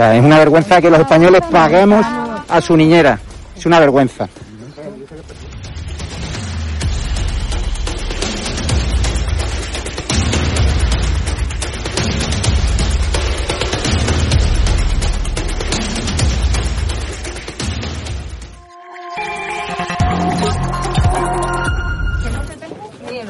Es 0.00 0.24
una 0.24 0.38
vergüenza 0.38 0.80
que 0.80 0.88
los 0.88 0.98
españoles 0.98 1.42
paguemos 1.50 2.06
a 2.48 2.60
su 2.62 2.74
niñera. 2.74 3.18
Es 3.54 3.66
una 3.66 3.78
vergüenza. 3.78 4.26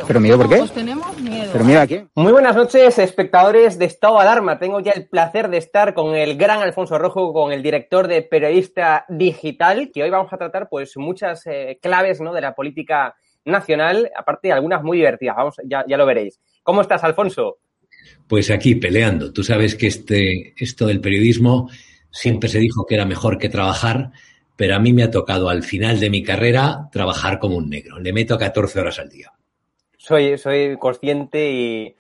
¿Pero 0.07 0.21
miedo 0.21 0.39
por 0.39 0.49
qué? 0.49 0.61
Muy 2.15 2.33
buenas 2.33 2.55
noches, 2.55 2.99
espectadores 2.99 3.77
de 3.77 3.85
Estado 3.85 4.21
Alarma. 4.21 4.59
Tengo 4.59 4.79
ya 4.81 4.93
el 4.93 5.09
placer 5.09 5.51
de 5.51 5.57
estar 5.57 5.95
con 5.95 6.15
el 6.15 6.37
gran 6.37 6.61
Alfonso 6.61 6.97
Rojo, 6.97 7.33
con 7.33 7.53
el 7.53 7.63
director 7.63 8.07
de 8.07 8.23
Periodista 8.23 9.05
Digital, 9.09 9.91
que 9.93 10.05
hoy 10.05 10.11
vamos 10.11 10.33
a 10.33 10.39
tratar 10.39 10.69
pues 10.69 10.97
muchas 10.97 11.45
eh, 11.47 11.79
claves 11.83 12.21
¿no? 12.21 12.33
de 12.33 12.41
la 12.41 12.55
política 12.55 13.17
nacional, 13.45 14.11
aparte 14.17 14.49
de 14.49 14.55
algunas 14.55 14.85
muy 14.85 14.99
divertidas. 14.99 15.37
Vamos, 15.37 15.57
ya, 15.65 15.85
ya 15.89 15.97
lo 15.97 16.07
veréis. 16.07 16.39
¿Cómo 16.63 16.83
estás, 16.83 17.03
Alfonso? 17.03 17.59
Pues 18.29 18.51
aquí 18.51 18.77
peleando. 18.77 19.33
Tú 19.33 19.43
sabes 19.43 19.75
que 19.75 19.89
este, 19.89 20.55
esto 20.57 20.87
del 20.87 21.01
periodismo 21.01 21.69
siempre 22.13 22.49
se 22.49 22.61
dijo 22.61 22.87
que 22.87 22.95
era 22.95 23.07
mejor 23.07 23.39
que 23.39 23.49
trabajar, 23.49 24.13
pero 24.55 24.77
a 24.77 24.79
mí 24.79 24.93
me 24.93 25.03
ha 25.03 25.11
tocado 25.11 25.49
al 25.49 25.65
final 25.65 25.99
de 25.99 26.11
mi 26.11 26.23
carrera 26.23 26.89
trabajar 26.93 27.41
como 27.41 27.57
un 27.57 27.69
negro. 27.69 27.99
Le 27.99 28.13
meto 28.13 28.39
14 28.39 28.79
horas 28.79 29.01
al 29.01 29.09
día 29.09 29.33
soy, 30.01 30.39
soy 30.39 30.79
consciente 30.79 31.53
y, 31.53 31.95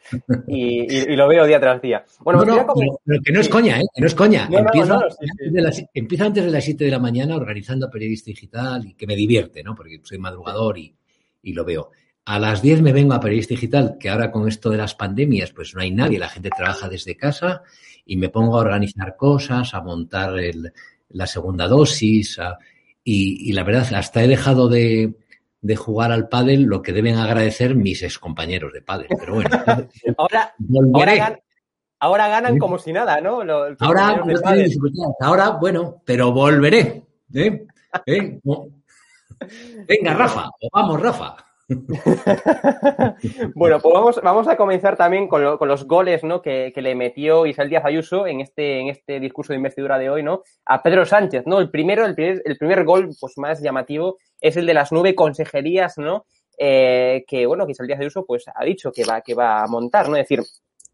y, 0.49 1.16
lo 1.16 1.28
veo 1.28 1.44
día 1.44 1.61
tras 1.61 1.83
día. 1.83 2.03
Bueno, 2.21 2.43
no, 2.47 2.66
pero, 3.05 3.21
que 3.22 3.31
no 3.31 3.41
es 3.41 3.49
coña, 3.50 3.78
¿eh? 3.78 3.84
Que 3.94 4.00
no 4.00 4.06
es 4.06 4.15
coña. 4.15 4.49
empieza, 4.50 6.25
antes 6.25 6.44
de 6.44 6.50
las 6.50 6.65
7 6.65 6.83
de 6.83 6.91
la 6.91 6.99
mañana 6.99 7.37
organizando 7.37 7.91
periodista 7.91 8.31
digital 8.31 8.87
y 8.87 8.94
que 8.94 9.06
me 9.06 9.15
divierte, 9.15 9.62
¿no? 9.62 9.75
Porque 9.75 10.00
soy 10.03 10.16
madrugador 10.16 10.78
y, 10.78 10.97
y 11.43 11.53
lo 11.53 11.62
veo. 11.66 11.91
A 12.25 12.38
las 12.38 12.62
10 12.62 12.81
me 12.81 12.94
vengo 12.94 13.12
a 13.12 13.21
periodista 13.21 13.53
digital, 13.53 13.99
que 14.00 14.09
ahora 14.09 14.32
con 14.32 14.49
esto 14.49 14.71
de 14.71 14.78
las 14.78 14.94
pandemias, 14.94 15.53
pues 15.53 15.75
no 15.75 15.82
hay 15.82 15.91
nadie, 15.91 16.19
la 16.19 16.31
gente 16.31 16.49
trabaja 16.56 16.88
desde 16.88 17.19
casa 17.19 17.65
y 18.06 18.17
me 18.17 18.31
pongo 18.31 18.56
a 18.56 18.62
organizar 18.62 19.15
cosas, 19.15 19.75
a 19.75 19.82
montar 19.82 20.38
el, 20.38 20.72
la 21.11 21.27
segunda 21.27 21.69
dosis, 21.69 22.41
y, 23.05 23.50
y 23.50 23.53
la 23.53 23.62
verdad, 23.62 23.93
hasta 23.94 24.25
he 24.25 24.28
dejado 24.28 24.69
de, 24.71 25.17
de 25.62 25.76
jugar 25.76 26.12
al 26.12 26.28
pádel 26.28 26.62
lo 26.62 26.82
que 26.82 26.93
deben 26.93 27.16
agradecer 27.16 27.75
mis 27.75 28.03
excompañeros 28.03 28.72
de 28.72 28.82
pádel. 28.82 29.09
Pero 29.19 29.34
bueno, 29.34 29.50
ahora, 30.19 30.54
ahora, 31.98 32.28
ganan 32.28 32.59
como 32.59 32.78
si 32.78 32.93
nada, 32.93 33.21
¿no? 33.21 33.41
ahora, 33.81 34.25
ahora, 35.20 35.50
bueno, 35.50 36.03
pero 36.04 36.32
volveré. 36.32 37.03
¿eh? 37.34 37.66
¿Eh? 38.06 38.41
Venga, 39.88 40.15
Rafa, 40.15 40.50
vamos, 40.72 41.00
Rafa. 41.00 41.37
bueno, 43.54 43.78
pues 43.81 44.20
vamos, 44.22 44.48
a 44.48 44.56
comenzar 44.56 44.97
también 44.97 45.28
con, 45.28 45.44
los 45.44 45.86
goles 45.86 46.25
¿no? 46.25 46.42
que, 46.42 46.72
le 46.75 46.94
metió 46.97 47.47
Isabel 47.47 47.70
Díaz 47.70 47.84
Ayuso 47.84 48.26
en 48.26 48.41
este, 48.41 48.81
en 48.81 48.88
este 48.88 49.20
discurso 49.20 49.53
de 49.53 49.58
investidura 49.58 49.97
de 49.98 50.10
hoy, 50.10 50.25
¿no? 50.25 50.42
A 50.66 50.82
Pedro 50.82 51.06
Sánchez, 51.06 51.44
¿no? 51.47 51.60
El 51.60 51.70
primero, 51.70 52.04
el 52.04 52.14
primer, 52.14 52.42
el 52.44 52.58
primer 52.58 52.84
gol 52.84 53.10
pues, 53.20 53.38
más 53.38 53.62
llamativo 53.62 54.19
es 54.41 54.56
el 54.56 54.66
de 54.66 54.75
las 54.75 54.91
nueve 54.91 55.14
consejerías, 55.14 55.96
¿no? 55.99 56.26
Eh, 56.58 57.25
que, 57.26 57.46
bueno, 57.46 57.67
que 57.67 57.72
Isabel 57.72 57.88
Díaz 57.88 58.00
Ayuso 58.00 58.25
pues, 58.26 58.44
ha 58.52 58.64
dicho 58.64 58.90
que 58.90 59.05
va, 59.05 59.20
que 59.20 59.34
va 59.34 59.62
a 59.62 59.67
montar, 59.69 60.08
¿no? 60.08 60.17
Es 60.17 60.28
decir, 60.28 60.44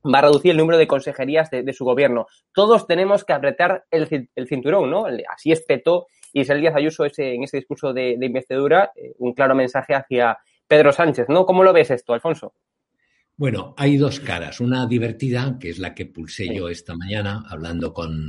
va 0.05 0.19
a 0.19 0.23
reducir 0.23 0.51
el 0.51 0.59
número 0.59 0.79
de 0.79 0.87
consejerías 0.87 1.51
de, 1.51 1.73
su 1.73 1.85
gobierno. 1.85 2.27
Todos 2.53 2.87
tenemos 2.87 3.25
que 3.25 3.33
apretar 3.33 3.85
el, 3.91 4.07
cinturón, 4.47 4.91
¿no? 4.91 5.07
Así 5.35 5.53
espetó 5.53 6.07
Isabel 6.33 6.61
Díaz 6.61 6.77
Ayuso 6.77 7.05
en 7.05 7.43
ese 7.43 7.57
discurso 7.57 7.93
de, 7.93 8.19
investidura, 8.21 8.93
eh, 8.95 9.15
un 9.19 9.33
claro 9.33 9.55
mensaje 9.55 9.95
hacia 9.95 10.39
Pedro 10.67 10.93
Sánchez, 10.93 11.27
¿no? 11.29 11.47
¿Cómo 11.47 11.63
lo 11.63 11.73
ves 11.73 11.91
esto, 11.91 12.13
Alfonso? 12.13 12.55
Bueno, 13.39 13.75
hay 13.77 13.99
dos 13.99 14.21
caras. 14.21 14.61
Una 14.61 14.87
divertida, 14.87 15.59
que 15.61 15.69
es 15.69 15.79
la 15.79 15.95
que 15.95 16.07
pulsé 16.07 16.55
yo 16.55 16.69
esta 16.69 16.97
mañana, 16.97 17.45
hablando 17.49 17.93
con, 17.93 18.27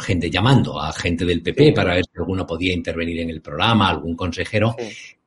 gente, 0.00 0.30
llamando 0.30 0.80
a 0.80 0.92
gente 0.92 1.24
del 1.24 1.42
PP 1.42 1.72
para 1.72 1.94
ver 1.94 2.04
si 2.04 2.18
alguno 2.18 2.46
podía 2.46 2.72
intervenir 2.72 3.20
en 3.20 3.30
el 3.30 3.42
programa, 3.42 3.88
algún 3.88 4.14
consejero. 4.14 4.76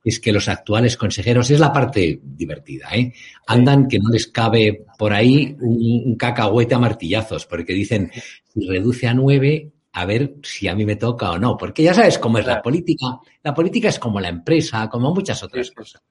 Es 0.03 0.19
que 0.19 0.31
los 0.31 0.47
actuales 0.47 0.95
consejeros, 0.95 1.51
es 1.51 1.59
la 1.59 1.73
parte 1.73 2.21
divertida, 2.23 2.87
¿eh? 2.93 3.13
Andan 3.47 3.87
que 3.87 3.99
no 3.99 4.09
les 4.09 4.27
cabe 4.27 4.85
por 4.97 5.13
ahí 5.13 5.55
un, 5.59 6.15
cacahuete 6.15 6.73
a 6.73 6.79
martillazos, 6.79 7.45
porque 7.45 7.73
dicen, 7.73 8.11
si 8.13 8.65
reduce 8.65 9.07
a 9.07 9.13
nueve, 9.13 9.71
a 9.91 10.05
ver 10.05 10.35
si 10.41 10.69
a 10.69 10.73
mí 10.73 10.85
me 10.85 10.95
toca 10.95 11.31
o 11.31 11.37
no, 11.37 11.57
porque 11.57 11.83
ya 11.83 11.93
sabes 11.93 12.17
cómo 12.17 12.37
es 12.37 12.45
la 12.45 12.61
política. 12.61 13.19
La 13.43 13.53
política 13.53 13.89
es 13.89 13.99
como 13.99 14.21
la 14.21 14.29
empresa, 14.29 14.87
como 14.89 15.13
muchas 15.13 15.43
otras 15.43 15.69
cosas 15.69 16.01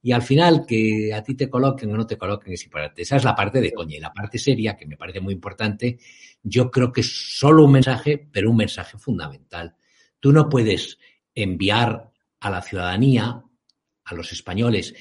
y 0.00 0.12
al 0.12 0.22
final 0.22 0.64
que 0.66 1.12
a 1.12 1.22
ti 1.22 1.34
te 1.34 1.50
coloquen 1.50 1.92
o 1.92 1.96
no 1.96 2.06
te 2.06 2.16
coloquen 2.16 2.52
es 2.52 2.64
importante. 2.64 3.02
Esa 3.02 3.16
es 3.16 3.24
la 3.24 3.34
parte 3.34 3.60
de 3.60 3.72
coña. 3.72 3.96
Y 3.96 4.00
la 4.00 4.12
parte 4.12 4.38
seria, 4.38 4.76
que 4.76 4.86
me 4.86 4.96
parece 4.96 5.20
muy 5.20 5.34
importante, 5.34 5.98
yo 6.42 6.70
creo 6.70 6.92
que 6.92 7.00
es 7.00 7.38
solo 7.38 7.64
un 7.64 7.72
mensaje, 7.72 8.28
pero 8.30 8.50
un 8.50 8.56
mensaje 8.56 8.96
fundamental. 8.96 9.74
Tú 10.20 10.32
no 10.32 10.48
puedes 10.48 10.98
enviar 11.34 12.10
a 12.40 12.50
la 12.50 12.62
ciudadanía, 12.62 13.42
a 14.04 14.14
los 14.14 14.32
españoles, 14.32 14.94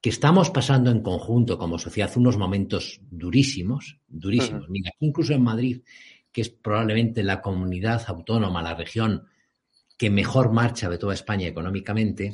que 0.00 0.10
estamos 0.10 0.50
pasando 0.50 0.90
en 0.90 1.00
conjunto 1.00 1.56
como 1.56 1.78
sociedad 1.78 2.10
unos 2.16 2.36
momentos 2.36 3.00
durísimos, 3.10 4.00
durísimos. 4.08 4.68
Mira, 4.68 4.90
aquí 4.90 5.06
incluso 5.06 5.32
en 5.32 5.42
Madrid, 5.42 5.82
que 6.30 6.40
es 6.42 6.50
probablemente 6.50 7.22
la 7.22 7.40
comunidad 7.40 8.02
autónoma, 8.08 8.62
la 8.62 8.74
región 8.74 9.26
que 9.96 10.10
mejor 10.10 10.52
marcha 10.52 10.90
de 10.90 10.98
toda 10.98 11.14
España 11.14 11.46
económicamente, 11.46 12.32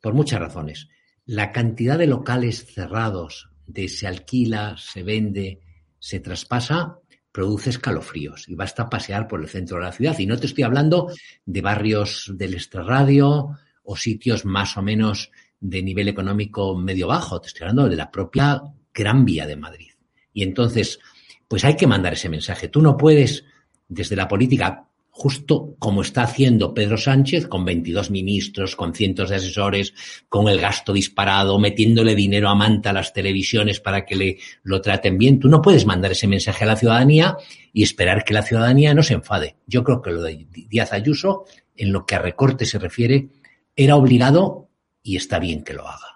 por 0.00 0.14
muchas 0.14 0.40
razones. 0.40 0.88
La 1.26 1.52
cantidad 1.52 1.98
de 1.98 2.06
locales 2.06 2.66
cerrados, 2.66 3.50
de 3.66 3.88
se 3.88 4.06
alquila, 4.06 4.76
se 4.78 5.02
vende, 5.02 5.60
se 5.98 6.20
traspasa, 6.20 6.98
produce 7.32 7.70
escalofríos 7.70 8.48
y 8.48 8.54
basta 8.54 8.88
pasear 8.90 9.26
por 9.26 9.40
el 9.40 9.48
centro 9.48 9.78
de 9.78 9.84
la 9.84 9.92
ciudad. 9.92 10.18
Y 10.18 10.26
no 10.26 10.38
te 10.38 10.46
estoy 10.46 10.64
hablando 10.64 11.10
de 11.46 11.60
barrios 11.62 12.30
del 12.34 12.54
extrarradio 12.54 13.56
o 13.82 13.96
sitios 13.96 14.44
más 14.44 14.76
o 14.76 14.82
menos 14.82 15.30
de 15.60 15.82
nivel 15.82 16.08
económico 16.08 16.76
medio 16.76 17.08
bajo, 17.08 17.40
te 17.40 17.48
estoy 17.48 17.62
hablando 17.62 17.88
de 17.88 17.96
la 17.96 18.10
propia 18.10 18.62
Gran 18.92 19.24
Vía 19.24 19.46
de 19.46 19.56
Madrid. 19.56 19.92
Y 20.32 20.42
entonces, 20.42 21.00
pues 21.48 21.64
hay 21.64 21.74
que 21.74 21.86
mandar 21.86 22.12
ese 22.12 22.28
mensaje. 22.28 22.68
Tú 22.68 22.82
no 22.82 22.96
puedes, 22.96 23.44
desde 23.88 24.14
la 24.14 24.28
política, 24.28 24.88
justo 25.16 25.76
como 25.78 26.02
está 26.02 26.24
haciendo 26.24 26.74
Pedro 26.74 26.98
Sánchez, 26.98 27.46
con 27.46 27.64
22 27.64 28.10
ministros, 28.10 28.74
con 28.74 28.94
cientos 28.94 29.30
de 29.30 29.36
asesores, 29.36 29.94
con 30.28 30.48
el 30.48 30.60
gasto 30.60 30.92
disparado, 30.92 31.56
metiéndole 31.60 32.16
dinero 32.16 32.48
a 32.48 32.56
manta 32.56 32.90
a 32.90 32.94
las 32.94 33.12
televisiones 33.12 33.78
para 33.78 34.04
que 34.04 34.16
le 34.16 34.38
lo 34.64 34.80
traten 34.80 35.16
bien. 35.16 35.38
Tú 35.38 35.48
no 35.48 35.62
puedes 35.62 35.86
mandar 35.86 36.10
ese 36.10 36.26
mensaje 36.26 36.64
a 36.64 36.66
la 36.66 36.76
ciudadanía 36.76 37.36
y 37.72 37.84
esperar 37.84 38.24
que 38.24 38.34
la 38.34 38.42
ciudadanía 38.42 38.92
no 38.92 39.04
se 39.04 39.14
enfade. 39.14 39.54
Yo 39.68 39.84
creo 39.84 40.02
que 40.02 40.10
lo 40.10 40.20
de 40.20 40.48
Díaz 40.50 40.92
Ayuso, 40.92 41.44
en 41.76 41.92
lo 41.92 42.04
que 42.06 42.16
a 42.16 42.18
recorte 42.18 42.66
se 42.66 42.80
refiere, 42.80 43.28
era 43.76 43.94
obligado 43.94 44.68
y 45.00 45.14
está 45.14 45.38
bien 45.38 45.62
que 45.62 45.74
lo 45.74 45.86
haga. 45.86 46.13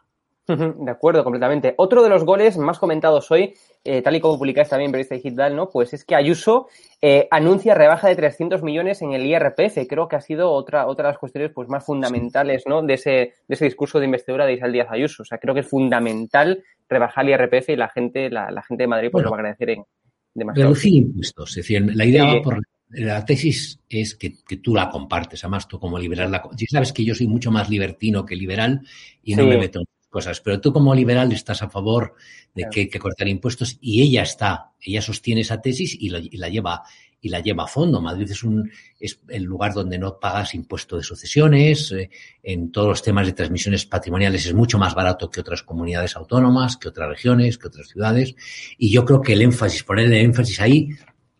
De 0.49 0.91
acuerdo, 0.91 1.23
completamente. 1.25 1.75
Otro 1.77 2.03
de 2.03 2.09
los 2.09 2.25
goles 2.25 2.57
más 2.57 2.79
comentados 2.79 3.31
hoy, 3.31 3.55
eh, 3.85 4.01
tal 4.01 4.17
y 4.17 4.21
como 4.21 4.39
publicáis 4.39 4.71
también 4.71 4.89
en 4.89 4.93
Periodista 4.93 5.15
Digital, 5.15 5.55
¿no? 5.55 5.69
Pues 5.69 5.93
es 5.93 6.05
que 6.05 6.15
Ayuso 6.15 6.69
eh, 7.03 7.29
anuncia 7.31 7.75
rebaja 7.75 8.09
de 8.09 8.17
300 8.17 8.63
millones 8.63 9.03
en 9.03 9.13
el 9.13 9.27
IRPF. 9.27 9.87
Creo 9.87 10.09
que 10.09 10.17
ha 10.17 10.21
sido 10.23 10.51
otra, 10.51 10.87
otra 10.87 11.09
de 11.09 11.13
las 11.13 11.19
cuestiones 11.19 11.53
pues, 11.55 11.69
más 11.69 11.85
fundamentales, 11.85 12.65
¿no? 12.67 12.83
De 12.83 12.95
ese, 12.95 13.11
de 13.11 13.35
ese 13.55 13.67
discurso 13.67 13.99
de 13.99 14.07
investidura 14.07 14.47
de 14.47 14.55
Isabel 14.55 14.73
Díaz 14.73 14.89
Ayuso. 14.91 15.23
O 15.23 15.27
sea, 15.27 15.37
creo 15.37 15.53
que 15.53 15.61
es 15.61 15.69
fundamental 15.69 16.65
rebajar 16.89 17.27
el 17.27 17.33
IRPF 17.33 17.69
y 17.69 17.77
la 17.77 17.91
gente, 17.91 18.31
la, 18.31 18.63
gente 18.67 18.85
de 18.85 18.89
Madrid 18.89 19.11
pues 19.13 19.25
lo 19.25 19.31
va 19.31 19.37
a 19.37 19.41
agradecer 19.41 19.71
en 19.71 19.85
demasiado. 20.33 20.71
Reducir 20.71 20.95
impuestos. 20.95 21.51
Es 21.51 21.57
decir, 21.57 21.95
la 21.95 22.07
idea 22.07 22.25
va 22.25 22.41
por 22.41 22.63
la 22.91 23.25
tesis 23.25 23.81
es 23.89 24.15
que, 24.15 24.31
tú 24.63 24.75
la 24.75 24.89
compartes, 24.89 25.45
además 25.45 25.69
tú 25.69 25.79
como 25.79 25.99
liberal, 25.99 26.31
la, 26.31 26.43
si 26.57 26.67
sabes 26.67 26.93
que 26.93 27.05
yo 27.05 27.15
soy 27.15 27.27
mucho 27.27 27.51
más 27.51 27.69
libertino 27.69 28.25
que 28.25 28.35
liberal 28.35 28.81
y 29.23 29.37
no 29.37 29.47
me 29.47 29.59
meto 29.59 29.81
en 29.81 29.87
cosas, 30.09 30.41
pero 30.41 30.61
tú 30.61 30.73
como 30.73 30.95
liberal 30.95 31.33
estás 31.33 31.63
a 31.63 31.69
favor 31.69 32.15
de 32.55 32.67
que 32.71 32.81
hay 32.81 32.89
que 32.89 32.99
cortar 32.99 33.29
impuestos 33.29 33.77
y 33.81 34.03
ella 34.03 34.23
está, 34.23 34.73
ella 34.81 35.03
sostiene 35.03 35.43
esa 35.43 35.61
tesis 35.61 35.97
y, 35.99 36.09
la 36.09 36.49
lleva 36.49 36.83
y 37.21 37.29
la 37.29 37.41
lleva 37.41 37.65
a 37.65 37.67
fondo. 37.67 38.01
Madrid 38.01 38.31
es 38.31 38.43
un 38.43 38.71
es 38.99 39.21
el 39.29 39.45
lugar 39.45 39.75
donde 39.75 39.99
no 39.99 40.19
pagas 40.19 40.55
impuesto 40.55 40.97
de 40.97 41.03
sucesiones, 41.03 41.93
eh, 41.93 42.11
en 42.43 42.73
todos 42.73 42.89
los 42.89 43.03
temas 43.03 43.27
de 43.27 43.33
transmisiones 43.33 43.87
patrimoniales 43.87 44.47
es 44.47 44.55
mucho 44.55 44.79
más 44.79 44.95
barato 44.95 45.31
que 45.31 45.41
otras 45.41 45.63
comunidades 45.63 46.17
autónomas, 46.17 46.77
que 46.77 46.89
otras 46.89 47.09
regiones, 47.09 47.59
que 47.59 47.69
otras 47.69 47.89
ciudades. 47.89 48.35
Y 48.79 48.91
yo 48.91 49.05
creo 49.05 49.21
que 49.21 49.35
el 49.35 49.43
énfasis, 49.43 49.85
poner 49.85 50.07
el 50.07 50.15
énfasis 50.15 50.61
ahí 50.61 50.91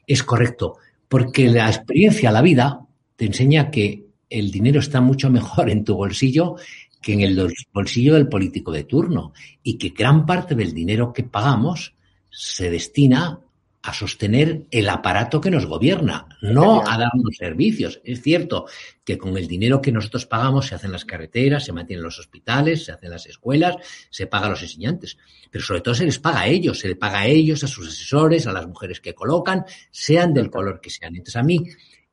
es 0.07 0.23
correcto 0.23 0.77
porque 1.09 1.49
la 1.49 1.69
experiencia, 1.69 2.31
la 2.31 2.43
vida, 2.43 2.81
te 3.17 3.25
enseña 3.25 3.71
que 3.71 4.09
el 4.31 4.51
dinero 4.51 4.81
está 4.81 5.01
mucho 5.01 5.31
mejor 5.31 5.71
en 5.71 5.85
tu 5.85 5.95
bolsillo 5.95 6.57
que 7.01 7.13
en 7.13 7.21
el 7.21 7.55
bolsillo 7.73 8.15
del 8.15 8.29
político 8.29 8.73
de 8.73 8.85
turno 8.85 9.33
y 9.63 9.79
que 9.79 9.91
gran 9.91 10.27
parte 10.27 10.55
del 10.55 10.73
dinero 10.73 11.13
que 11.13 11.23
pagamos 11.23 11.95
se 12.31 12.71
destina 12.71 13.41
a 13.83 13.95
sostener 13.95 14.67
el 14.71 14.89
aparato 14.89 15.41
que 15.41 15.51
nos 15.51 15.65
gobierna, 15.65 16.27
no 16.43 16.83
a 16.87 16.99
darnos 16.99 17.37
servicios. 17.39 18.01
Es 18.05 18.21
cierto 18.23 18.67
que 19.05 19.17
con 19.17 19.37
el 19.37 19.47
dinero 19.47 19.81
que 19.81 19.93
nosotros 19.93 20.27
pagamos 20.27 20.67
se 20.67 20.75
hacen 20.75 20.93
las 20.93 21.05
carreteras, 21.05 21.65
se 21.65 21.73
mantienen 21.73 22.05
los 22.05 22.19
hospitales, 22.19 22.85
se 22.85 22.93
hacen 22.93 23.11
las 23.11 23.27
escuelas, 23.27 23.77
se 24.11 24.27
paga 24.27 24.47
a 24.47 24.51
los 24.51 24.63
enseñantes, 24.63 25.17
pero 25.51 25.65
sobre 25.65 25.81
todo 25.81 25.95
se 25.95 26.05
les 26.05 26.19
paga 26.19 26.41
a 26.41 26.49
ellos, 26.49 26.81
se 26.81 26.89
les 26.89 26.99
paga 26.99 27.21
a 27.21 27.27
ellos, 27.29 27.63
a 27.63 27.69
sus 27.69 27.89
asesores, 27.89 28.47
a 28.47 28.53
las 28.53 28.67
mujeres 28.67 29.01
que 29.01 29.15
colocan, 29.15 29.65
sean 29.91 30.35
del 30.35 30.51
color 30.51 30.81
que 30.81 30.91
sean. 30.91 31.15
Entonces 31.15 31.37
a 31.37 31.43
mí, 31.45 31.65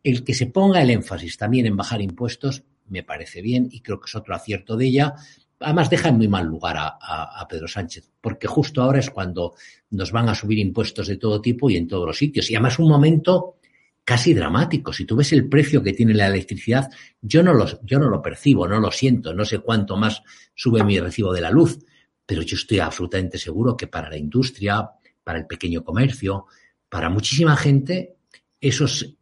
el 0.03 0.23
que 0.23 0.35
se 0.35 0.45
ponga 0.47 0.81
el 0.81 0.91
énfasis 0.91 1.35
también 1.35 1.65
en 1.65 1.75
bajar 1.75 2.01
impuestos 2.01 2.63
me 2.87 3.03
parece 3.03 3.41
bien 3.41 3.67
y 3.71 3.81
creo 3.81 3.99
que 3.99 4.05
es 4.05 4.15
otro 4.15 4.35
acierto 4.35 4.75
de 4.77 4.85
ella, 4.87 5.15
además 5.59 5.89
deja 5.89 6.09
en 6.09 6.17
muy 6.17 6.27
mal 6.27 6.45
lugar 6.45 6.75
a, 6.77 7.47
Pedro 7.49 7.67
Sánchez, 7.67 8.11
porque 8.21 8.47
justo 8.47 8.81
ahora 8.81 8.99
es 8.99 9.09
cuando 9.09 9.53
nos 9.91 10.11
van 10.11 10.29
a 10.29 10.35
subir 10.35 10.59
impuestos 10.59 11.07
de 11.07 11.17
todo 11.17 11.41
tipo 11.41 11.69
y 11.69 11.77
en 11.77 11.87
todos 11.87 12.05
los 12.05 12.17
sitios. 12.17 12.49
Y 12.49 12.55
además 12.55 12.79
un 12.79 12.89
momento 12.89 13.57
casi 14.03 14.33
dramático. 14.33 14.93
Si 14.93 15.05
tú 15.05 15.15
ves 15.15 15.31
el 15.33 15.47
precio 15.47 15.81
que 15.81 15.93
tiene 15.93 16.13
la 16.13 16.27
electricidad, 16.27 16.89
yo 17.21 17.41
no 17.43 17.53
lo, 17.53 17.81
yo 17.83 17.99
no 17.99 18.09
lo 18.09 18.21
percibo, 18.21 18.67
no 18.67 18.79
lo 18.79 18.91
siento, 18.91 19.33
no 19.33 19.45
sé 19.45 19.59
cuánto 19.59 19.97
más 19.97 20.21
sube 20.53 20.83
mi 20.83 20.99
recibo 20.99 21.33
de 21.33 21.41
la 21.41 21.49
luz, 21.49 21.79
pero 22.25 22.41
yo 22.41 22.55
estoy 22.55 22.79
absolutamente 22.79 23.37
seguro 23.37 23.75
que 23.75 23.87
para 23.87 24.09
la 24.09 24.17
industria, 24.17 24.89
para 25.23 25.39
el 25.39 25.47
pequeño 25.47 25.83
comercio, 25.83 26.45
para 26.89 27.09
muchísima 27.09 27.55
gente, 27.55 28.15
esos 28.59 29.15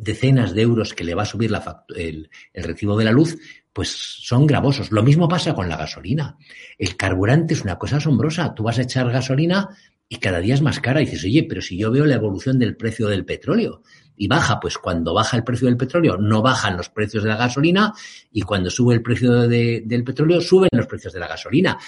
decenas 0.00 0.54
de 0.54 0.62
euros 0.62 0.94
que 0.94 1.04
le 1.04 1.14
va 1.14 1.22
a 1.22 1.26
subir 1.26 1.50
la 1.50 1.84
el, 1.94 2.30
el, 2.52 2.64
recibo 2.64 2.96
de 2.96 3.04
la 3.04 3.12
luz, 3.12 3.36
pues 3.72 3.90
son 3.90 4.46
gravosos. 4.46 4.90
Lo 4.90 5.02
mismo 5.02 5.28
pasa 5.28 5.54
con 5.54 5.68
la 5.68 5.76
gasolina. 5.76 6.38
El 6.78 6.96
carburante 6.96 7.54
es 7.54 7.62
una 7.62 7.78
cosa 7.78 7.98
asombrosa. 7.98 8.54
Tú 8.54 8.62
vas 8.62 8.78
a 8.78 8.82
echar 8.82 9.10
gasolina 9.10 9.68
y 10.08 10.16
cada 10.16 10.40
día 10.40 10.54
es 10.54 10.62
más 10.62 10.80
cara. 10.80 11.02
Y 11.02 11.04
dices, 11.04 11.24
oye, 11.24 11.44
pero 11.44 11.60
si 11.60 11.76
yo 11.76 11.90
veo 11.90 12.06
la 12.06 12.14
evolución 12.14 12.58
del 12.58 12.76
precio 12.76 13.08
del 13.08 13.24
petróleo 13.24 13.82
y 14.16 14.26
baja, 14.26 14.58
pues 14.58 14.78
cuando 14.78 15.12
baja 15.14 15.36
el 15.36 15.44
precio 15.44 15.66
del 15.66 15.76
petróleo 15.76 16.16
no 16.16 16.42
bajan 16.42 16.76
los 16.76 16.88
precios 16.88 17.22
de 17.22 17.28
la 17.28 17.36
gasolina 17.36 17.92
y 18.32 18.42
cuando 18.42 18.70
sube 18.70 18.94
el 18.94 19.02
precio 19.02 19.48
de, 19.48 19.82
del 19.84 20.02
petróleo 20.02 20.40
suben 20.40 20.70
los 20.72 20.86
precios 20.86 21.12
de 21.12 21.20
la 21.20 21.28
gasolina. 21.28 21.78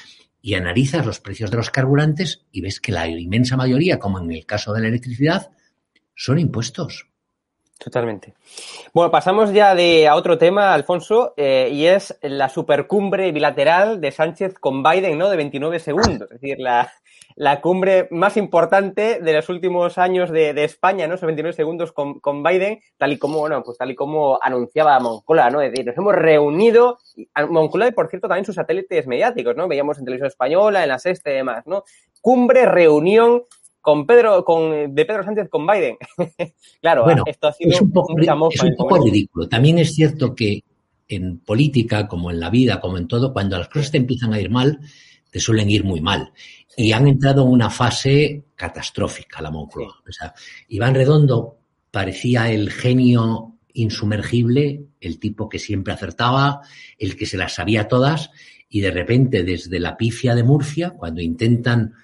Y 0.43 0.55
analizas 0.55 1.07
los 1.07 1.21
precios 1.21 1.51
de 1.51 1.57
los 1.57 1.71
carburantes 1.71 2.45
y 2.53 2.61
ves 2.61 2.81
que 2.81 2.93
la 2.93 3.09
inmensa 3.09 3.57
mayoría, 3.57 3.99
como 3.99 4.19
en 4.21 4.31
el 4.33 4.45
caso 4.45 4.73
de 4.73 4.83
la 4.83 4.89
electricidad, 4.89 5.51
son 6.15 6.39
impuestos. 6.39 7.12
Totalmente. 7.83 8.35
Bueno, 8.93 9.11
pasamos 9.11 9.53
ya 9.53 9.75
de, 9.75 10.07
a 10.07 10.15
otro 10.15 10.39
tema, 10.39 10.73
Alfonso, 10.73 11.35
eh, 11.37 11.69
y 11.73 11.87
es 11.87 12.17
la 12.23 12.49
supercumbre 12.49 13.33
bilateral 13.33 14.01
de 14.01 14.13
Sánchez 14.13 14.55
con 14.55 14.85
Biden, 14.85 15.19
¿no? 15.19 15.29
De 15.29 15.37
29 15.37 15.81
segundos. 15.81 16.31
Es 16.31 16.41
decir, 16.41 16.61
la, 16.61 16.93
la 17.35 17.61
cumbre 17.61 18.07
más 18.13 18.37
importante 18.37 19.19
de 19.21 19.33
los 19.33 19.49
últimos 19.49 19.99
años 19.99 20.31
de, 20.31 20.55
de 20.55 20.63
España, 20.63 21.09
¿no? 21.09 21.15
Esos 21.15 21.27
29 21.27 21.57
segundos 21.57 21.91
con, 21.91 22.21
con, 22.21 22.45
Biden, 22.45 22.79
tal 22.99 23.13
y 23.13 23.19
como, 23.19 23.41
bueno, 23.41 23.65
pues 23.65 23.79
tal 23.79 23.91
y 23.91 23.97
como 23.97 24.39
anunciaba 24.41 25.01
Moncloa, 25.01 25.51
¿no? 25.51 25.61
Es 25.61 25.73
decir, 25.73 25.85
nos 25.85 25.97
hemos 25.97 26.15
reunido, 26.15 26.99
Moncloa 27.49 27.89
y 27.89 27.93
por 27.93 28.11
cierto 28.11 28.29
también 28.29 28.45
sus 28.45 28.55
satélites 28.55 29.09
mediáticos, 29.09 29.57
¿no? 29.57 29.67
Veíamos 29.67 29.99
en 29.99 30.05
televisión 30.05 30.29
española, 30.29 30.85
en 30.85 30.89
la 30.89 31.01
sexta 31.01 31.33
y 31.33 31.35
demás, 31.35 31.67
¿no? 31.67 31.83
Cumbre, 32.21 32.67
reunión, 32.67 33.43
con 33.83 34.07
Pedro, 34.07 34.45
con, 34.45 34.95
de 34.95 35.05
Pedro 35.05 35.25
Sánchez 35.25 35.49
con 35.51 35.67
Biden. 35.67 35.97
claro, 36.81 37.05
esto 37.27 37.49
ha 37.49 37.53
sido 37.53 37.73
es 37.73 37.81
un 37.81 37.93
poco, 37.93 38.15
es 38.51 38.63
un 38.63 38.77
poco 38.77 39.05
ridículo. 39.05 39.49
También 39.49 39.79
es 39.79 39.93
cierto 39.93 40.35
que 40.35 40.63
en 41.09 41.41
política, 41.41 42.07
como 42.09 42.31
en 42.31 42.41
la 42.41 42.49
vida, 42.49 42.81
como 42.81 42.97
en 42.97 43.09
todo, 43.09 43.33
cuando 43.33 43.59
las 43.59 43.69
cosas 43.69 43.91
te 43.91 43.99
empiezan 43.99 44.33
a 44.33 44.41
ir 44.41 44.51
mal, 44.51 44.79
te 45.31 45.41
suelen 45.41 45.69
ir 45.69 45.85
muy 45.85 46.01
mal. 46.01 46.33
Y 46.77 46.93
han 46.93 47.09
entrado 47.09 47.43
en 47.43 47.49
una 47.49 47.69
fase 47.69 48.45
catastrófica 48.55 49.43
la 49.43 49.51
Moncloa. 49.51 50.03
O 50.09 50.13
sea, 50.13 50.33
Iván 50.69 50.95
Redondo 50.95 51.59
parecía 51.91 52.51
el 52.51 52.71
genio 52.71 53.57
insumergible, 53.75 54.85
el 55.01 55.19
tipo 55.19 55.49
que 55.49 55.59
siempre 55.59 55.93
acertaba, 55.93 56.61
el 56.99 57.17
que 57.17 57.27
se 57.27 57.37
las 57.37 57.55
sabía 57.55 57.89
todas, 57.89 58.31
y 58.69 58.81
de 58.81 58.91
repente 58.91 59.43
desde 59.43 59.81
la 59.81 59.97
pifia 59.97 60.35
de 60.35 60.45
Murcia, 60.45 60.91
cuando 60.91 61.21
intentan 61.21 61.95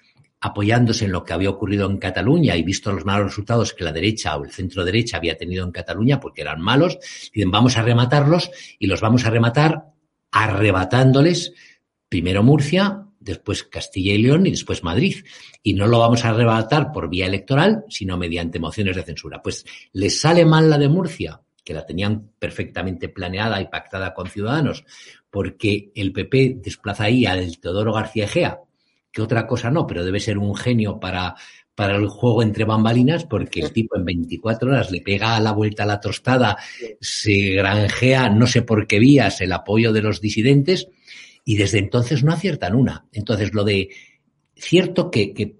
apoyándose 0.41 1.05
en 1.05 1.13
lo 1.13 1.25
que 1.25 1.33
había 1.33 1.51
ocurrido 1.51 1.91
en 1.91 1.99
Cataluña 1.99 2.57
y 2.57 2.63
visto 2.63 2.93
los 2.93 3.05
malos 3.05 3.27
resultados 3.27 3.75
que 3.75 3.85
la 3.85 3.93
derecha 3.93 4.37
o 4.37 4.45
el 4.45 4.53
centro 4.53 4.85
derecha 4.85 5.17
había 5.17 5.37
tenido 5.37 5.65
en 5.65 5.73
Cataluña 5.73 6.21
porque 6.21 6.43
eran 6.43 6.61
malos, 6.61 6.99
dicen 7.33 7.51
vamos 7.51 7.77
a 7.77 7.83
rematarlos 7.83 8.51
y 8.79 8.87
los 8.87 9.01
vamos 9.01 9.25
a 9.25 9.31
rematar 9.31 9.87
arrebatándoles 10.31 11.53
primero 12.09 12.43
Murcia, 12.43 13.05
después 13.21 13.65
Castilla 13.65 14.15
y 14.15 14.19
León 14.19 14.47
y 14.47 14.51
después 14.51 14.83
Madrid. 14.83 15.17
Y 15.63 15.75
no 15.75 15.87
lo 15.87 15.99
vamos 15.99 16.25
a 16.25 16.31
arrebatar 16.31 16.93
por 16.93 17.09
vía 17.09 17.27
electoral, 17.27 17.85
sino 17.89 18.17
mediante 18.17 18.59
mociones 18.59 18.97
de 18.97 19.03
censura. 19.03 19.43
Pues 19.43 19.65
les 19.93 20.21
sale 20.21 20.45
mal 20.45 20.71
la 20.71 20.79
de 20.79 20.89
Murcia, 20.89 21.41
que 21.65 21.75
la 21.75 21.85
tenían 21.85 22.31
perfectamente 22.39 23.09
planeada 23.09 23.61
y 23.61 23.67
pactada 23.67 24.15
con 24.15 24.29
Ciudadanos, 24.29 24.85
porque 25.31 25.93
el 25.95 26.13
PP 26.13 26.61
desplaza 26.63 27.05
ahí 27.05 27.27
al 27.27 27.59
Teodoro 27.59 27.93
García 27.93 28.25
Egea, 28.25 28.61
que 29.19 29.23
otra 29.23 29.49
cosa 29.49 29.69
no, 29.69 29.85
pero 29.85 30.05
debe 30.05 30.21
ser 30.21 30.39
un 30.39 30.55
genio 30.55 31.01
para, 31.01 31.35
para 31.75 31.97
el 31.97 32.07
juego 32.07 32.41
entre 32.41 32.65
bambalinas, 32.65 33.25
porque 33.25 33.59
el 33.59 33.73
tipo 33.73 33.97
en 33.97 34.05
24 34.05 34.71
horas 34.71 34.93
le 34.93 35.01
pega 35.01 35.41
la 35.41 35.51
vuelta 35.51 35.83
a 35.83 35.87
la 35.87 35.99
tostada, 35.99 36.57
se 37.01 37.55
granjea 37.55 38.29
no 38.29 38.47
sé 38.47 38.63
por 38.63 38.87
qué 38.87 39.01
vías 39.01 39.41
el 39.41 39.53
apoyo 39.53 39.93
de 39.93 40.03
los 40.03 40.21
disidentes 40.21 40.87
y 41.45 41.57
desde 41.57 41.81
entonces 41.81 42.23
no 42.23 42.33
aciertan 42.33 42.77
una. 42.77 43.09
Entonces, 43.11 43.53
lo 43.53 43.65
de 43.65 43.89
cierto 44.55 45.11
que, 45.11 45.57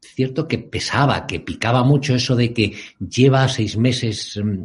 cierto 0.00 0.48
que 0.48 0.56
pesaba, 0.56 1.26
que 1.26 1.40
picaba 1.40 1.84
mucho 1.84 2.14
eso 2.14 2.34
de 2.34 2.54
que 2.54 2.72
lleva 2.98 3.46
seis 3.46 3.76
meses 3.76 4.40
mm, 4.42 4.62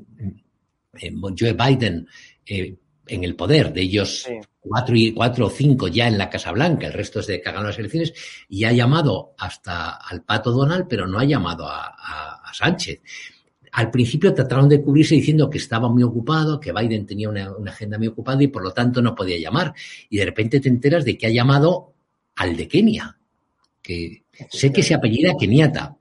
eh, 1.02 1.12
Joe 1.38 1.52
Biden 1.52 2.08
eh, 2.46 2.78
en 3.08 3.24
el 3.26 3.36
poder, 3.36 3.74
de 3.74 3.82
ellos 3.82 4.26
cuatro, 4.68 4.96
y, 4.96 5.14
cuatro 5.14 5.48
o 5.48 5.50
cinco 5.50 5.88
ya 5.88 6.08
en 6.08 6.18
la 6.18 6.30
Casa 6.30 6.52
Blanca, 6.52 6.88
el 6.88 6.94
resto 6.94 7.20
es 7.20 7.28
de 7.28 7.42
que 7.42 7.50
hagan 7.50 7.64
las 7.64 7.80
elecciones, 7.80 8.14
y 8.50 8.64
ha 8.64 8.72
llamado 8.72 9.34
hasta 9.38 9.92
al 9.92 10.24
pato 10.24 10.52
Donald, 10.52 10.86
pero 10.90 11.08
no 11.08 11.20
ha 11.20 11.26
llamado 11.26 11.68
a, 11.68 11.94
Sánchez. 12.54 13.02
Al 13.74 13.92
principio 13.92 14.34
trataron 14.34 14.68
de 14.68 14.82
cubrirse 14.82 15.14
diciendo 15.14 15.48
que 15.50 15.60
estaba 15.60 15.90
muy 15.90 16.02
ocupado, 16.02 16.60
que 16.60 16.74
Biden 16.74 17.06
tenía 17.06 17.30
una, 17.30 17.56
una, 17.56 17.72
agenda 17.72 18.00
muy 18.00 18.08
ocupada 18.08 18.42
y 18.42 18.48
por 18.48 18.64
lo 18.64 18.72
tanto 18.72 19.00
no 19.02 19.14
podía 19.14 19.38
llamar. 19.38 19.76
Y 20.10 20.18
de 20.18 20.26
repente 20.26 20.60
te 20.60 20.70
enteras 20.70 21.06
de 21.06 21.18
que 21.18 21.28
ha 21.28 21.30
llamado 21.30 21.94
al 22.36 22.56
de 22.56 22.68
Kenia, 22.68 23.18
que 23.82 24.24
sé 24.50 24.72
que 24.72 24.82
se 24.82 24.96
apellida 24.96 25.34
Keniata, 25.40 25.97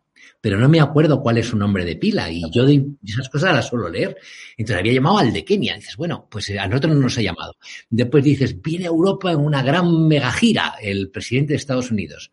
pero 0.47 0.61
no 0.61 0.69
me 0.69 0.79
acuerdo 0.79 1.21
cuál 1.21 1.39
es 1.39 1.49
su 1.49 1.57
nombre 1.57 1.85
de 1.85 1.97
pila 1.97 2.31
y 2.31 2.41
yo 2.53 2.65
esas 3.05 3.29
cosas 3.29 3.53
las 3.53 3.67
suelo 3.67 3.89
leer. 3.89 4.17
Entonces 4.57 4.79
había 4.79 4.93
llamado 4.93 5.19
al 5.19 5.33
de 5.33 5.45
Kenia. 5.45 5.75
dices, 5.75 5.97
bueno, 5.97 6.29
pues 6.31 6.49
a 6.51 6.69
nosotros 6.69 6.95
no 6.95 7.01
nos 7.01 7.19
ha 7.19 7.23
llamado. 7.23 7.57
Después 7.91 8.23
dices, 8.23 8.63
viene 8.63 8.85
a 8.85 8.91
Europa 8.91 9.33
en 9.33 9.41
una 9.41 9.61
gran 9.65 10.07
mega 10.07 10.31
gira 10.31 10.75
el 10.81 11.11
presidente 11.11 11.55
de 11.55 11.57
Estados 11.57 11.91
Unidos. 11.91 12.31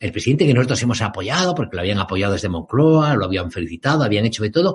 El 0.00 0.10
presidente 0.10 0.48
que 0.48 0.52
nosotros 0.52 0.82
hemos 0.82 1.00
apoyado, 1.00 1.54
porque 1.54 1.76
lo 1.76 1.82
habían 1.82 2.00
apoyado 2.00 2.32
desde 2.32 2.48
Moncloa, 2.48 3.14
lo 3.14 3.26
habían 3.26 3.52
felicitado, 3.52 4.02
habían 4.02 4.26
hecho 4.26 4.42
de 4.42 4.50
todo. 4.50 4.74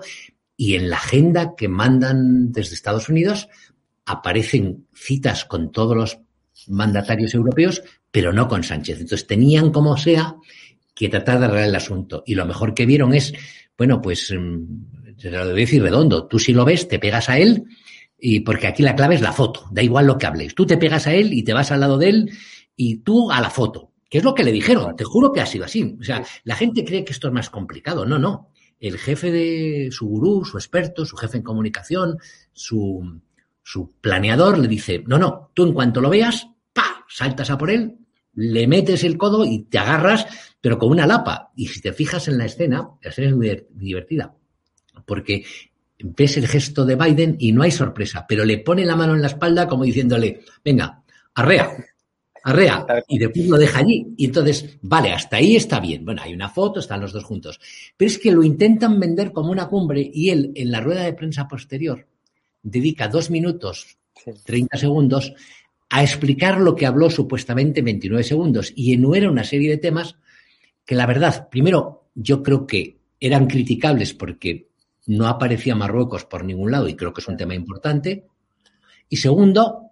Y 0.56 0.76
en 0.76 0.90
la 0.90 0.96
agenda 0.96 1.56
que 1.58 1.68
mandan 1.68 2.54
desde 2.54 2.76
Estados 2.76 3.10
Unidos 3.10 3.50
aparecen 4.06 4.88
citas 4.94 5.44
con 5.44 5.74
todos 5.74 5.98
los 5.98 6.20
mandatarios 6.70 7.34
europeos, 7.34 7.84
pero 8.10 8.32
no 8.32 8.48
con 8.48 8.64
Sánchez. 8.64 9.02
Entonces 9.02 9.28
tenían 9.28 9.70
como 9.74 9.98
sea 9.98 10.38
que 11.00 11.08
tratar 11.08 11.40
de 11.40 11.46
arreglar 11.46 11.70
el 11.70 11.76
asunto. 11.76 12.24
Y 12.26 12.36
lo 12.36 12.46
mejor 12.46 12.74
que 12.74 12.86
vieron 12.86 13.14
es, 13.14 13.34
bueno, 13.78 14.02
pues, 14.02 14.36
mm, 14.38 15.16
te 15.18 15.32
lo 15.32 15.40
voy 15.40 15.52
a 15.52 15.54
decir 15.54 15.82
redondo, 15.82 16.28
tú 16.28 16.40
si 16.40 16.52
lo 16.52 16.66
ves, 16.66 16.90
te 16.90 17.00
pegas 17.00 17.30
a 17.30 17.40
él, 17.40 17.64
y 18.18 18.42
porque 18.42 18.68
aquí 18.68 18.84
la 18.84 18.98
clave 18.98 19.16
es 19.16 19.22
la 19.22 19.32
foto, 19.32 19.66
da 19.72 19.82
igual 19.82 20.08
lo 20.08 20.18
que 20.18 20.26
hables. 20.26 20.54
Tú 20.54 20.66
te 20.66 20.76
pegas 20.76 21.08
a 21.08 21.14
él 21.14 21.32
y 21.32 21.44
te 21.44 21.54
vas 21.54 21.72
al 21.72 21.80
lado 21.80 21.98
de 21.98 22.10
él 22.10 22.32
y 22.76 22.98
tú 22.98 23.32
a 23.32 23.40
la 23.40 23.50
foto, 23.50 23.94
que 24.10 24.18
es 24.18 24.26
lo 24.26 24.36
que 24.36 24.44
le 24.44 24.52
dijeron, 24.52 24.94
te 24.98 25.06
juro 25.06 25.32
que 25.32 25.40
ha 25.40 25.46
sido 25.46 25.64
así. 25.64 25.96
O 25.98 26.04
sea, 26.04 26.22
la 26.44 26.56
gente 26.56 26.84
cree 26.84 27.06
que 27.06 27.14
esto 27.14 27.30
es 27.30 27.34
más 27.34 27.50
complicado, 27.50 28.06
no, 28.06 28.20
no. 28.20 28.50
El 28.78 28.98
jefe 28.98 29.32
de 29.32 29.88
su 29.92 30.06
gurú, 30.06 30.44
su 30.44 30.58
experto, 30.58 31.06
su 31.06 31.16
jefe 31.16 31.38
en 31.38 31.44
comunicación, 31.44 32.18
su, 32.52 33.22
su 33.64 33.94
planeador 34.02 34.58
le 34.58 34.68
dice, 34.68 35.02
no, 35.08 35.18
no, 35.18 35.52
tú 35.54 35.64
en 35.66 35.74
cuanto 35.74 36.02
lo 36.02 36.10
veas, 36.10 36.46
pa, 36.74 37.06
saltas 37.08 37.50
a 37.52 37.58
por 37.58 37.72
él, 37.72 38.00
le 38.34 38.68
metes 38.68 39.04
el 39.04 39.18
codo 39.18 39.46
y 39.46 39.64
te 39.64 39.78
agarras, 39.78 40.26
pero 40.62 40.78
con 40.78 40.92
una 40.92 41.08
lapa. 41.08 41.52
Y 41.56 41.68
si 41.68 41.82
te 41.82 41.94
fijas 41.94 42.28
en 42.28 42.38
la 42.38 42.46
escena, 42.46 42.90
la 43.02 43.10
escena 43.10 43.30
es 43.30 43.36
muy 43.36 43.66
divertida, 43.72 44.34
porque 45.06 45.44
ves 46.00 46.38
el 46.38 46.48
gesto 46.48 46.86
de 46.86 46.96
Biden 46.96 47.36
y 47.40 47.52
no 47.52 47.64
hay 47.64 47.72
sorpresa, 47.72 48.26
pero 48.28 48.46
le 48.46 48.60
pone 48.60 48.86
la 48.86 48.96
mano 48.96 49.16
en 49.16 49.22
la 49.22 49.28
espalda 49.28 49.68
como 49.68 49.84
diciéndole, 49.84 50.42
venga, 50.64 51.04
arrea, 51.36 51.72
arrea, 52.44 52.86
y 53.08 53.18
después 53.18 53.48
lo 53.48 53.58
deja 53.58 53.80
allí. 53.80 54.08
Y 54.18 54.26
entonces, 54.26 54.78
vale, 54.82 55.12
hasta 55.12 55.38
ahí 55.38 55.56
está 55.56 55.80
bien. 55.80 56.06
Bueno, 56.06 56.22
hay 56.24 56.34
una 56.34 56.50
foto, 56.50 56.80
están 56.80 57.02
los 57.02 57.12
dos 57.12 57.24
juntos. 57.24 57.60
Pero 57.98 58.10
es 58.10 58.18
que 58.18 58.32
lo 58.32 58.44
intentan 58.44 59.00
vender 59.00 59.32
como 59.32 59.52
una 59.52 59.68
cumbre 59.68 60.10
y 60.14 60.30
él, 60.30 60.52
en 60.56 60.72
la 60.72 60.82
rueda 60.82 61.04
de 61.04 61.14
prensa 61.14 61.48
posterior, 61.48 62.08
dedica 62.62 63.08
dos 63.08 63.30
minutos, 63.30 63.98
30 64.46 64.78
segundos 64.78 65.34
a 65.90 66.04
explicar 66.04 66.60
lo 66.60 66.76
que 66.76 66.86
habló 66.86 67.10
supuestamente 67.10 67.80
en 67.80 67.86
29 67.86 68.24
segundos 68.24 68.72
y 68.76 68.94
enumera 68.94 69.30
una 69.30 69.44
serie 69.44 69.70
de 69.70 69.78
temas 69.78 70.16
que 70.86 70.96
la 70.96 71.06
verdad, 71.06 71.50
primero, 71.50 72.10
yo 72.16 72.44
creo 72.44 72.68
que 72.68 73.00
eran 73.20 73.48
criticables 73.48 74.14
porque 74.14 74.70
no 75.08 75.28
aparecía 75.28 75.76
Marruecos 75.76 76.26
por 76.26 76.44
ningún 76.44 76.72
lado 76.72 76.88
y 76.88 76.96
creo 76.96 77.14
que 77.14 77.22
es 77.22 77.28
un 77.28 77.38
tema 77.38 77.56
importante. 77.56 78.26
Y 79.10 79.18
segundo, 79.18 79.92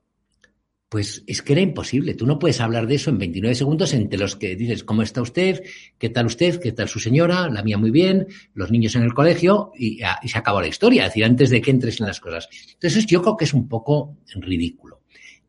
pues 0.90 1.24
es 1.26 1.42
que 1.42 1.54
era 1.54 1.62
imposible. 1.62 2.14
Tú 2.14 2.28
no 2.28 2.38
puedes 2.38 2.62
hablar 2.62 2.86
de 2.86 2.96
eso 2.96 3.10
en 3.10 3.18
29 3.18 3.56
segundos 3.56 3.94
entre 3.94 4.20
los 4.20 4.36
que 4.36 4.56
dices, 4.56 4.84
¿cómo 4.84 5.02
está 5.02 5.22
usted? 5.22 5.64
¿Qué 5.98 6.10
tal 6.10 6.28
usted? 6.28 6.60
¿Qué 6.60 6.72
tal 6.72 6.88
su 6.88 7.00
señora? 7.00 7.50
La 7.50 7.64
mía 7.64 7.80
muy 7.80 7.92
bien, 7.92 8.28
los 8.54 8.70
niños 8.70 8.96
en 8.96 9.02
el 9.02 9.14
colegio 9.14 9.72
y, 9.76 10.00
y 10.22 10.28
se 10.28 10.38
acabó 10.38 10.62
la 10.62 10.68
historia, 10.68 11.04
es 11.04 11.10
decir, 11.10 11.26
antes 11.26 11.50
de 11.50 11.62
que 11.62 11.72
entres 11.72 12.00
en 12.00 12.08
las 12.08 12.20
cosas. 12.20 12.48
Entonces 12.74 13.08
yo 13.08 13.22
creo 13.24 13.36
que 13.36 13.46
es 13.46 13.54
un 13.54 13.68
poco 13.68 14.18
ridículo 14.36 14.97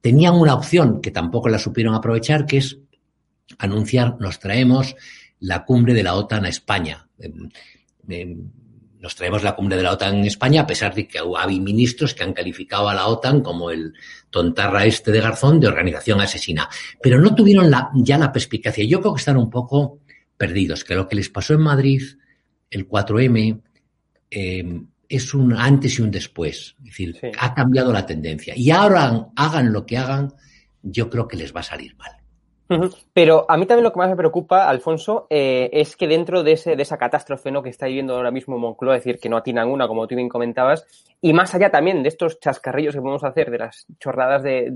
tenían 0.00 0.34
una 0.34 0.54
opción 0.54 1.00
que 1.00 1.10
tampoco 1.10 1.48
la 1.48 1.58
supieron 1.58 1.94
aprovechar, 1.94 2.46
que 2.46 2.58
es 2.58 2.78
anunciar, 3.58 4.16
nos 4.20 4.38
traemos 4.38 4.94
la 5.40 5.64
cumbre 5.64 5.94
de 5.94 6.02
la 6.02 6.14
OTAN 6.14 6.44
a 6.44 6.48
España. 6.48 7.08
Em, 7.18 7.48
em, 8.08 8.50
nos 9.00 9.14
traemos 9.14 9.44
la 9.44 9.54
cumbre 9.54 9.76
de 9.76 9.82
la 9.82 9.92
OTAN 9.92 10.16
en 10.16 10.24
España, 10.24 10.62
a 10.62 10.66
pesar 10.66 10.94
de 10.94 11.06
que 11.06 11.20
hay 11.36 11.60
ministros 11.60 12.14
que 12.14 12.24
han 12.24 12.32
calificado 12.32 12.88
a 12.88 12.94
la 12.94 13.06
OTAN 13.06 13.42
como 13.42 13.70
el 13.70 13.94
tontarra 14.30 14.86
este 14.86 15.12
de 15.12 15.20
Garzón 15.20 15.60
de 15.60 15.68
organización 15.68 16.20
asesina. 16.20 16.68
Pero 17.00 17.20
no 17.20 17.34
tuvieron 17.34 17.70
la, 17.70 17.90
ya 17.94 18.18
la 18.18 18.32
perspicacia. 18.32 18.84
Yo 18.84 19.00
creo 19.00 19.14
que 19.14 19.20
están 19.20 19.36
un 19.36 19.50
poco 19.50 20.00
perdidos, 20.36 20.84
que 20.84 20.96
lo 20.96 21.06
que 21.06 21.16
les 21.16 21.28
pasó 21.28 21.54
en 21.54 21.60
Madrid, 21.60 22.02
el 22.70 22.88
4M, 22.88 23.60
eh, 24.30 24.82
es 25.08 25.34
un 25.34 25.54
antes 25.54 25.98
y 25.98 26.02
un 26.02 26.10
después. 26.10 26.76
Es 26.80 26.84
decir, 26.84 27.20
ha 27.38 27.54
cambiado 27.54 27.92
la 27.92 28.04
tendencia. 28.04 28.54
Y 28.56 28.70
ahora 28.70 29.28
hagan 29.36 29.72
lo 29.72 29.86
que 29.86 29.96
hagan, 29.96 30.32
yo 30.82 31.08
creo 31.08 31.26
que 31.26 31.36
les 31.36 31.54
va 31.54 31.60
a 31.60 31.64
salir 31.64 31.96
mal. 31.96 32.12
Pero 33.14 33.46
a 33.48 33.56
mí 33.56 33.64
también 33.64 33.84
lo 33.84 33.92
que 33.92 33.98
más 33.98 34.10
me 34.10 34.16
preocupa, 34.16 34.68
Alfonso, 34.68 35.26
eh, 35.30 35.70
es 35.72 35.96
que 35.96 36.06
dentro 36.06 36.42
de, 36.42 36.52
ese, 36.52 36.76
de 36.76 36.82
esa 36.82 36.98
catástrofe 36.98 37.50
¿no? 37.50 37.62
que 37.62 37.70
está 37.70 37.86
viviendo 37.86 38.14
ahora 38.14 38.30
mismo 38.30 38.58
Moncloa, 38.58 38.96
es 38.96 39.04
decir, 39.04 39.18
que 39.18 39.30
no 39.30 39.38
atinan 39.38 39.70
una, 39.70 39.88
como 39.88 40.06
tú 40.06 40.14
bien 40.14 40.28
comentabas, 40.28 40.86
y 41.22 41.32
más 41.32 41.54
allá 41.54 41.70
también 41.70 42.02
de 42.02 42.10
estos 42.10 42.38
chascarrillos 42.40 42.94
que 42.94 43.00
podemos 43.00 43.24
hacer, 43.24 43.50
de 43.50 43.58
las 43.58 43.86
chorradas 43.98 44.42
de, 44.42 44.68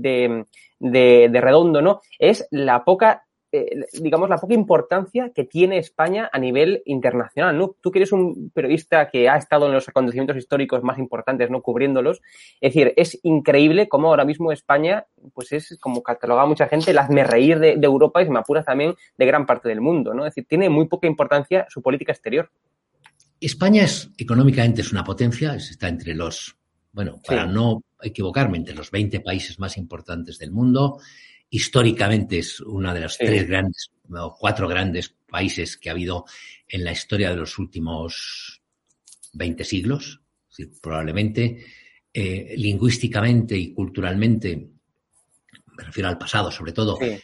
de, 0.79 1.29
de 1.29 1.41
redondo, 1.41 1.83
¿no? 1.83 2.01
Es 2.17 2.47
la 2.49 2.83
poca 2.83 3.25
eh, 3.55 3.85
digamos, 4.01 4.29
la 4.29 4.39
poca 4.39 4.55
importancia 4.55 5.29
que 5.29 5.43
tiene 5.43 5.77
España 5.77 6.27
a 6.33 6.39
nivel 6.39 6.81
internacional, 6.87 7.55
¿no? 7.55 7.75
Tú 7.79 7.91
que 7.91 7.99
eres 7.99 8.11
un 8.11 8.49
periodista 8.49 9.11
que 9.11 9.29
ha 9.29 9.37
estado 9.37 9.67
en 9.67 9.73
los 9.73 9.87
acontecimientos 9.87 10.37
históricos 10.37 10.81
más 10.81 10.97
importantes, 10.97 11.51
¿no? 11.51 11.61
Cubriéndolos. 11.61 12.23
Es 12.59 12.73
decir, 12.73 12.95
es 12.97 13.19
increíble 13.21 13.87
cómo 13.87 14.07
ahora 14.07 14.25
mismo 14.25 14.51
España, 14.51 15.05
pues 15.35 15.51
es, 15.51 15.77
como 15.79 16.01
catalogaba 16.01 16.47
mucha 16.47 16.67
gente, 16.67 16.89
el 16.89 16.97
hazme 16.97 17.23
reír 17.23 17.59
de, 17.59 17.73
Europa 17.73 18.23
y, 18.23 18.25
si 18.25 18.31
me 18.31 18.39
apuras, 18.39 18.65
también 18.65 18.95
de 19.19 19.25
gran 19.27 19.45
parte 19.45 19.69
del 19.69 19.81
mundo, 19.81 20.15
¿no? 20.15 20.25
Es 20.25 20.33
decir, 20.33 20.47
tiene 20.49 20.67
muy 20.69 20.87
poca 20.87 21.05
importancia 21.05 21.67
su 21.69 21.83
política 21.83 22.11
exterior. 22.11 22.49
España 23.39 23.83
es, 23.83 24.09
económicamente, 24.17 24.81
es 24.81 24.91
una 24.91 25.03
potencia, 25.03 25.53
está 25.53 25.89
entre 25.89 26.15
los, 26.15 26.57
bueno, 26.91 27.19
para 27.23 27.45
no 27.45 27.83
equivocarme, 28.01 28.57
entre 28.57 28.73
los 28.73 28.89
20 28.89 29.19
países 29.19 29.59
más 29.59 29.77
importantes 29.77 30.39
del 30.39 30.49
mundo 30.49 30.97
históricamente 31.53 32.39
es 32.39 32.59
una 32.61 32.95
de 32.95 32.99
las 32.99 33.15
tres 33.15 33.47
grandes 33.47 33.91
o 34.09 34.35
cuatro 34.35 34.67
grandes 34.67 35.13
países 35.29 35.77
que 35.77 35.89
ha 35.89 35.91
habido 35.91 36.25
en 36.67 36.83
la 36.83 36.91
historia 36.91 37.29
de 37.29 37.35
los 37.35 37.59
últimos 37.59 38.59
20 39.33 39.63
siglos, 39.63 40.19
probablemente 40.81 41.63
eh, 42.11 42.55
lingüísticamente 42.57 43.55
y 43.55 43.71
culturalmente, 43.71 44.67
me 45.77 45.83
refiero 45.83 46.09
al 46.09 46.17
pasado 46.17 46.49
sobre 46.49 46.71
todo, 46.71 46.99
eh, 46.99 47.21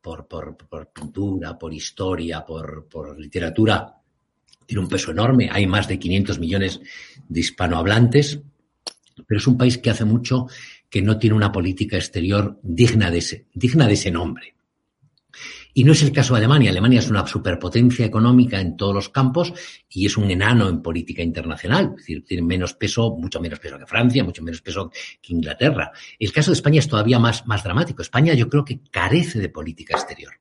por, 0.00 0.26
por, 0.26 0.88
pintura, 0.92 1.56
por 1.56 1.72
historia, 1.72 2.44
por, 2.44 2.88
por 2.88 3.16
literatura, 3.16 3.94
tiene 4.66 4.82
un 4.82 4.88
peso 4.88 5.12
enorme. 5.12 5.48
Hay 5.48 5.68
más 5.68 5.86
de 5.86 6.00
500 6.00 6.40
millones 6.40 6.80
de 7.28 7.40
hispanohablantes, 7.40 8.40
pero 9.26 9.38
es 9.38 9.46
un 9.46 9.56
país 9.56 9.78
que 9.78 9.90
hace 9.90 10.04
mucho 10.04 10.46
que 10.88 11.02
no 11.02 11.18
tiene 11.18 11.36
una 11.36 11.52
política 11.52 11.96
exterior 11.96 12.58
digna 12.62 13.10
de 13.10 13.18
ese, 13.18 13.46
digna 13.52 13.86
de 13.86 13.94
ese 13.94 14.10
nombre. 14.10 14.54
Y 15.76 15.82
no 15.82 15.92
es 15.92 16.02
el 16.04 16.12
caso 16.12 16.34
de 16.34 16.38
Alemania. 16.38 16.70
Alemania 16.70 17.00
es 17.00 17.10
una 17.10 17.26
superpotencia 17.26 18.06
económica 18.06 18.60
en 18.60 18.76
todos 18.76 18.94
los 18.94 19.08
campos 19.08 19.52
y 19.88 20.06
es 20.06 20.16
un 20.16 20.30
enano 20.30 20.68
en 20.68 20.80
política 20.80 21.22
internacional. 21.22 21.94
Es 21.96 21.96
decir, 21.96 22.24
tiene 22.24 22.44
menos 22.44 22.74
peso, 22.74 23.16
mucho 23.16 23.40
menos 23.40 23.58
peso 23.58 23.76
que 23.76 23.86
Francia, 23.86 24.22
mucho 24.22 24.42
menos 24.42 24.62
peso 24.62 24.90
que 25.20 25.32
Inglaterra. 25.32 25.90
El 26.16 26.32
caso 26.32 26.52
de 26.52 26.54
España 26.54 26.78
es 26.78 26.86
todavía 26.86 27.18
más, 27.18 27.44
más 27.48 27.64
dramático. 27.64 28.02
España 28.02 28.34
yo 28.34 28.48
creo 28.48 28.64
que 28.64 28.82
carece 28.88 29.40
de 29.40 29.48
política 29.48 29.96
exterior. 29.96 30.34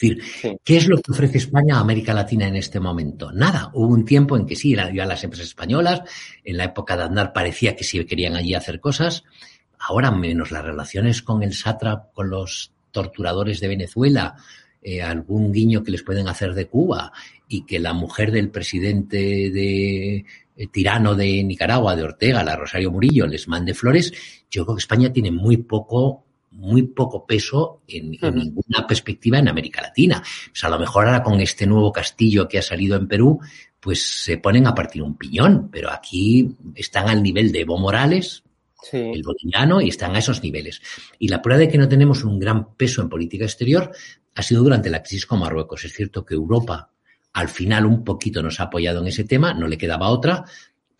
Decir, 0.00 0.22
¿qué 0.64 0.76
es 0.76 0.88
lo 0.88 0.96
que 0.96 1.12
ofrece 1.12 1.38
España 1.38 1.76
a 1.76 1.80
América 1.80 2.14
Latina 2.14 2.46
en 2.46 2.56
este 2.56 2.80
momento? 2.80 3.32
Nada. 3.32 3.70
Hubo 3.74 3.92
un 3.92 4.04
tiempo 4.04 4.36
en 4.36 4.46
que 4.46 4.56
sí, 4.56 4.70
iban 4.70 5.08
las 5.08 5.24
empresas 5.24 5.48
españolas, 5.48 6.02
en 6.44 6.56
la 6.56 6.64
época 6.64 6.96
de 6.96 7.04
andar 7.04 7.32
parecía 7.32 7.76
que 7.76 7.84
sí 7.84 8.04
querían 8.04 8.36
allí 8.36 8.54
hacer 8.54 8.80
cosas, 8.80 9.24
ahora 9.78 10.10
menos 10.10 10.50
las 10.50 10.64
relaciones 10.64 11.22
con 11.22 11.42
el 11.42 11.54
SATRA, 11.54 12.08
con 12.12 12.30
los 12.30 12.72
torturadores 12.90 13.60
de 13.60 13.68
Venezuela, 13.68 14.36
eh, 14.82 15.02
algún 15.02 15.52
guiño 15.52 15.82
que 15.82 15.90
les 15.90 16.02
pueden 16.02 16.28
hacer 16.28 16.54
de 16.54 16.66
Cuba 16.66 17.12
y 17.46 17.66
que 17.66 17.78
la 17.78 17.92
mujer 17.92 18.32
del 18.32 18.50
presidente 18.50 19.50
de 19.50 20.24
eh, 20.56 20.66
tirano 20.72 21.14
de 21.14 21.42
Nicaragua, 21.44 21.96
de 21.96 22.04
Ortega, 22.04 22.42
la 22.42 22.56
Rosario 22.56 22.90
Murillo, 22.90 23.26
les 23.26 23.46
mande 23.46 23.74
flores, 23.74 24.12
yo 24.50 24.64
creo 24.64 24.76
que 24.76 24.80
España 24.80 25.12
tiene 25.12 25.30
muy 25.30 25.58
poco 25.58 26.24
muy 26.50 26.82
poco 26.82 27.26
peso 27.26 27.82
en, 27.86 28.10
ninguna 28.10 28.86
perspectiva 28.86 29.38
en 29.38 29.48
América 29.48 29.82
Latina. 29.82 30.22
Pues 30.50 30.64
a 30.64 30.68
lo 30.68 30.78
mejor 30.78 31.06
ahora 31.06 31.22
con 31.22 31.40
este 31.40 31.66
nuevo 31.66 31.92
castillo 31.92 32.48
que 32.48 32.58
ha 32.58 32.62
salido 32.62 32.96
en 32.96 33.08
Perú, 33.08 33.40
pues 33.78 34.24
se 34.24 34.38
ponen 34.38 34.66
a 34.66 34.74
partir 34.74 35.02
un 35.02 35.16
piñón, 35.16 35.70
pero 35.70 35.90
aquí 35.90 36.56
están 36.74 37.08
al 37.08 37.22
nivel 37.22 37.52
de 37.52 37.60
Evo 37.60 37.78
Morales, 37.78 38.42
el 38.92 39.22
boliviano, 39.22 39.80
y 39.80 39.88
están 39.88 40.14
a 40.16 40.18
esos 40.18 40.42
niveles. 40.42 40.80
Y 41.18 41.28
la 41.28 41.40
prueba 41.40 41.60
de 41.60 41.68
que 41.68 41.78
no 41.78 41.88
tenemos 41.88 42.24
un 42.24 42.38
gran 42.38 42.74
peso 42.74 43.02
en 43.02 43.08
política 43.08 43.44
exterior 43.44 43.92
ha 44.34 44.42
sido 44.42 44.62
durante 44.62 44.90
la 44.90 45.02
crisis 45.02 45.26
con 45.26 45.40
Marruecos. 45.40 45.84
Es 45.84 45.92
cierto 45.92 46.24
que 46.24 46.34
Europa 46.34 46.90
al 47.32 47.48
final 47.48 47.86
un 47.86 48.04
poquito 48.04 48.42
nos 48.42 48.60
ha 48.60 48.64
apoyado 48.64 49.00
en 49.00 49.06
ese 49.06 49.24
tema, 49.24 49.54
no 49.54 49.68
le 49.68 49.78
quedaba 49.78 50.08
otra, 50.08 50.44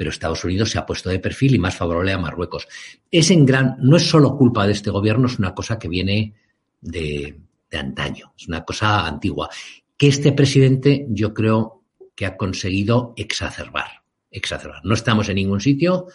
pero 0.00 0.08
Estados 0.08 0.42
Unidos 0.46 0.70
se 0.70 0.78
ha 0.78 0.86
puesto 0.86 1.10
de 1.10 1.18
perfil 1.18 1.56
y 1.56 1.58
más 1.58 1.76
favorable 1.76 2.10
a 2.14 2.16
Marruecos. 2.16 2.66
Es 3.10 3.30
en 3.30 3.44
gran, 3.44 3.76
no 3.80 3.98
es 3.98 4.08
solo 4.08 4.34
culpa 4.34 4.66
de 4.66 4.72
este 4.72 4.88
gobierno, 4.88 5.26
es 5.26 5.38
una 5.38 5.54
cosa 5.54 5.78
que 5.78 5.88
viene 5.88 6.32
de, 6.80 7.38
de 7.70 7.76
antaño, 7.76 8.32
es 8.34 8.48
una 8.48 8.64
cosa 8.64 9.06
antigua, 9.06 9.50
que 9.98 10.08
este 10.08 10.32
presidente 10.32 11.04
yo 11.10 11.34
creo 11.34 11.82
que 12.14 12.24
ha 12.24 12.38
conseguido 12.38 13.12
exacerbar, 13.14 14.02
exacerbar. 14.30 14.80
No 14.84 14.94
estamos 14.94 15.28
en 15.28 15.34
ningún 15.34 15.60
sitio, 15.60 16.06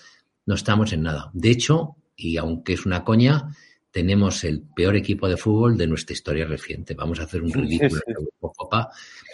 no 0.48 0.56
estamos 0.56 0.92
en 0.92 1.04
nada. 1.04 1.30
De 1.34 1.52
hecho, 1.52 1.96
y 2.16 2.38
aunque 2.38 2.74
es 2.74 2.88
una 2.88 3.04
coña, 3.04 3.56
tenemos 3.92 4.44
el 4.46 4.64
peor 4.64 4.96
equipo 4.96 5.30
de 5.30 5.38
fútbol 5.38 5.78
de 5.78 5.86
nuestra 5.86 6.14
historia 6.14 6.48
reciente. 6.48 6.96
Vamos 6.96 7.20
a 7.20 7.26
hacer 7.26 7.44
un 7.44 7.54
ridículo 7.54 8.02
Copa. 8.40 8.90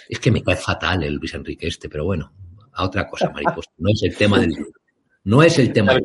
Es 0.09 0.19
que 0.19 0.29
me 0.29 0.43
cae 0.43 0.57
fatal 0.57 1.03
el 1.03 1.15
Luis 1.15 1.35
Enrique 1.35 1.67
este, 1.67 1.87
pero 1.87 2.03
bueno, 2.03 2.33
a 2.73 2.85
otra 2.85 3.07
cosa, 3.07 3.29
mariposa. 3.29 3.69
No 3.77 3.89
es 3.89 4.03
el 4.03 4.15
tema 4.15 4.39
del 4.39 4.55
No 5.23 5.43
es 5.43 5.59
el 5.59 5.73
tema 5.73 5.93
del 5.93 6.03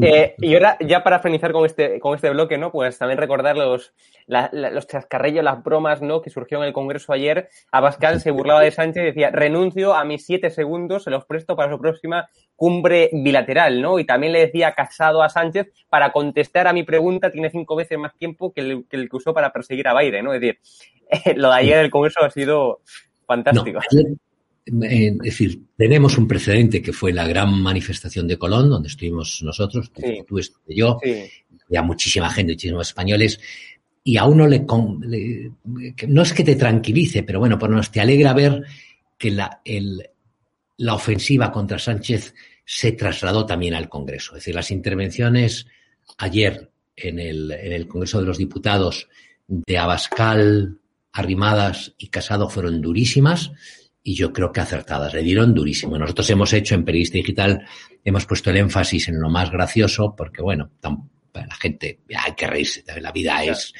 eh, 0.00 0.34
y 0.38 0.54
ahora, 0.54 0.76
ya 0.80 1.02
para 1.02 1.18
finalizar 1.18 1.52
con 1.52 1.64
este, 1.64 1.98
con 2.00 2.14
este 2.14 2.30
bloque, 2.30 2.58
¿no? 2.58 2.70
Pues 2.70 2.98
también 2.98 3.18
recordar 3.18 3.56
los, 3.56 3.92
los 4.26 4.86
chascarrillos, 4.86 5.44
las 5.44 5.62
bromas, 5.62 6.02
¿no? 6.02 6.20
Que 6.22 6.30
surgió 6.30 6.58
en 6.58 6.64
el 6.64 6.72
Congreso 6.72 7.12
ayer. 7.12 7.48
Abascal 7.70 8.20
se 8.20 8.30
burlaba 8.30 8.60
de 8.60 8.70
Sánchez 8.70 9.02
y 9.02 9.06
decía, 9.06 9.30
renuncio 9.30 9.94
a 9.94 10.04
mis 10.04 10.24
siete 10.24 10.50
segundos, 10.50 11.04
se 11.04 11.10
los 11.10 11.24
presto 11.24 11.56
para 11.56 11.72
su 11.72 11.78
próxima 11.78 12.28
cumbre 12.56 13.10
bilateral, 13.12 13.80
¿no? 13.80 13.98
Y 13.98 14.04
también 14.04 14.32
le 14.32 14.40
decía 14.40 14.72
Casado 14.72 15.22
a 15.22 15.28
Sánchez, 15.28 15.68
para 15.88 16.12
contestar 16.12 16.66
a 16.66 16.72
mi 16.72 16.82
pregunta 16.82 17.30
tiene 17.30 17.50
cinco 17.50 17.76
veces 17.76 17.98
más 17.98 18.16
tiempo 18.16 18.52
que 18.52 18.60
el 18.60 18.86
que, 18.88 19.08
usó 19.12 19.34
para 19.34 19.52
perseguir 19.52 19.88
a 19.88 19.98
Biden, 19.98 20.24
¿no? 20.24 20.34
Es 20.34 20.40
decir, 20.40 20.58
lo 21.36 21.48
de 21.48 21.56
ayer 21.56 21.78
en 21.78 21.84
el 21.84 21.90
Congreso 21.90 22.24
ha 22.24 22.30
sido 22.30 22.80
fantástico. 23.26 23.80
Es 24.64 25.18
decir, 25.18 25.60
tenemos 25.76 26.16
un 26.18 26.28
precedente 26.28 26.80
que 26.80 26.92
fue 26.92 27.12
la 27.12 27.26
gran 27.26 27.60
manifestación 27.60 28.28
de 28.28 28.38
Colón, 28.38 28.70
donde 28.70 28.88
estuvimos 28.88 29.42
nosotros, 29.42 29.90
tú, 29.92 30.38
y 30.68 30.76
yo, 30.76 30.98
había 31.66 31.82
muchísima 31.82 32.30
gente, 32.30 32.52
muchísimos 32.52 32.88
españoles, 32.88 33.40
y 34.04 34.16
a 34.16 34.24
uno 34.24 34.46
le, 34.46 34.64
no 36.08 36.22
es 36.22 36.32
que 36.32 36.44
te 36.44 36.56
tranquilice, 36.56 37.22
pero 37.22 37.38
bueno, 37.38 37.58
por 37.58 37.70
nos 37.70 37.90
te 37.90 38.00
alegra 38.00 38.32
ver 38.32 38.62
que 39.18 39.30
la, 39.30 39.60
el, 39.64 40.08
la 40.78 40.94
ofensiva 40.94 41.52
contra 41.52 41.78
Sánchez 41.78 42.34
se 42.64 42.92
trasladó 42.92 43.46
también 43.46 43.74
al 43.74 43.88
Congreso. 43.88 44.32
Es 44.32 44.42
decir, 44.42 44.54
las 44.54 44.70
intervenciones 44.70 45.66
ayer 46.18 46.70
en 46.96 47.18
el, 47.18 47.50
en 47.50 47.72
el 47.72 47.86
Congreso 47.86 48.20
de 48.20 48.26
los 48.26 48.38
Diputados 48.38 49.08
de 49.46 49.78
Abascal, 49.78 50.78
Arrimadas 51.12 51.94
y 51.98 52.08
Casado 52.08 52.48
fueron 52.48 52.80
durísimas 52.80 53.52
y 54.02 54.14
yo 54.14 54.32
creo 54.32 54.52
que 54.52 54.60
acertadas. 54.60 55.14
Le 55.14 55.22
dieron 55.22 55.54
durísimo. 55.54 55.98
Nosotros 55.98 56.28
hemos 56.30 56.52
hecho 56.52 56.74
en 56.74 56.84
Periodista 56.84 57.18
Digital, 57.18 57.66
hemos 58.04 58.26
puesto 58.26 58.50
el 58.50 58.56
énfasis 58.56 59.08
en 59.08 59.20
lo 59.20 59.30
más 59.30 59.50
gracioso, 59.50 60.14
porque 60.16 60.42
bueno, 60.42 60.70
la 61.32 61.54
gente, 61.60 62.00
hay 62.14 62.32
que 62.34 62.46
reírse, 62.46 62.84
la 63.00 63.12
vida 63.12 63.44
es, 63.44 63.72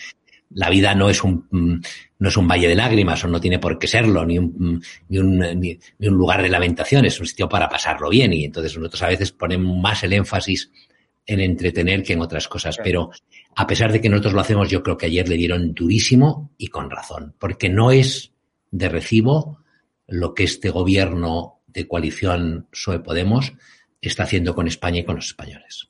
la 0.51 0.71
vida 0.71 0.95
no 0.95 1.11
es 1.11 1.23
un, 1.25 1.83
no 2.19 2.29
es 2.29 2.37
un 2.37 2.49
valle 2.49 2.69
de 2.69 2.75
lágrimas 2.75 3.25
o 3.25 3.29
no 3.29 3.41
tiene 3.41 3.59
por 3.59 3.79
qué 3.79 3.87
serlo, 3.87 4.25
ni 4.25 4.39
un, 4.39 4.83
ni 5.09 5.19
un, 5.19 5.39
ni, 5.39 5.79
un 6.01 6.15
lugar 6.15 6.43
de 6.43 6.49
lamentación, 6.49 7.05
es 7.05 7.19
un 7.21 7.27
sitio 7.27 7.49
para 7.49 7.69
pasarlo 7.69 8.09
bien 8.09 8.33
y 8.33 8.45
entonces 8.45 8.77
nosotros 8.77 9.03
a 9.03 9.09
veces 9.09 9.33
ponemos 9.33 9.77
más 9.79 10.03
el 10.05 10.13
énfasis 10.13 10.71
en 11.25 11.41
entretener 11.41 12.03
que 12.03 12.15
en 12.15 12.21
otras 12.21 12.49
cosas, 12.49 12.79
pero 12.83 13.11
a 13.55 13.67
pesar 13.67 13.93
de 13.93 14.01
que 14.01 14.09
nosotros 14.09 14.35
lo 14.35 14.41
hacemos, 14.41 14.69
yo 14.69 14.83
creo 14.83 14.97
que 14.97 15.07
ayer 15.07 15.29
le 15.29 15.37
dieron 15.37 15.73
durísimo 15.73 16.51
y 16.59 16.69
con 16.69 16.91
razón, 16.91 17.35
porque 17.39 17.69
no 17.69 17.93
es 17.93 18.33
de 18.71 18.89
recibo 18.89 19.62
lo 20.13 20.35
que 20.35 20.45
este 20.45 20.69
gobierno 20.69 21.63
de 21.67 21.89
coalición 21.89 22.67
PSOE 22.71 23.01
Podemos 23.01 23.55
está 24.01 24.25
haciendo 24.25 24.55
con 24.55 24.67
España 24.67 25.01
y 25.01 25.05
con 25.05 25.17
los 25.17 25.27
españoles. 25.27 25.89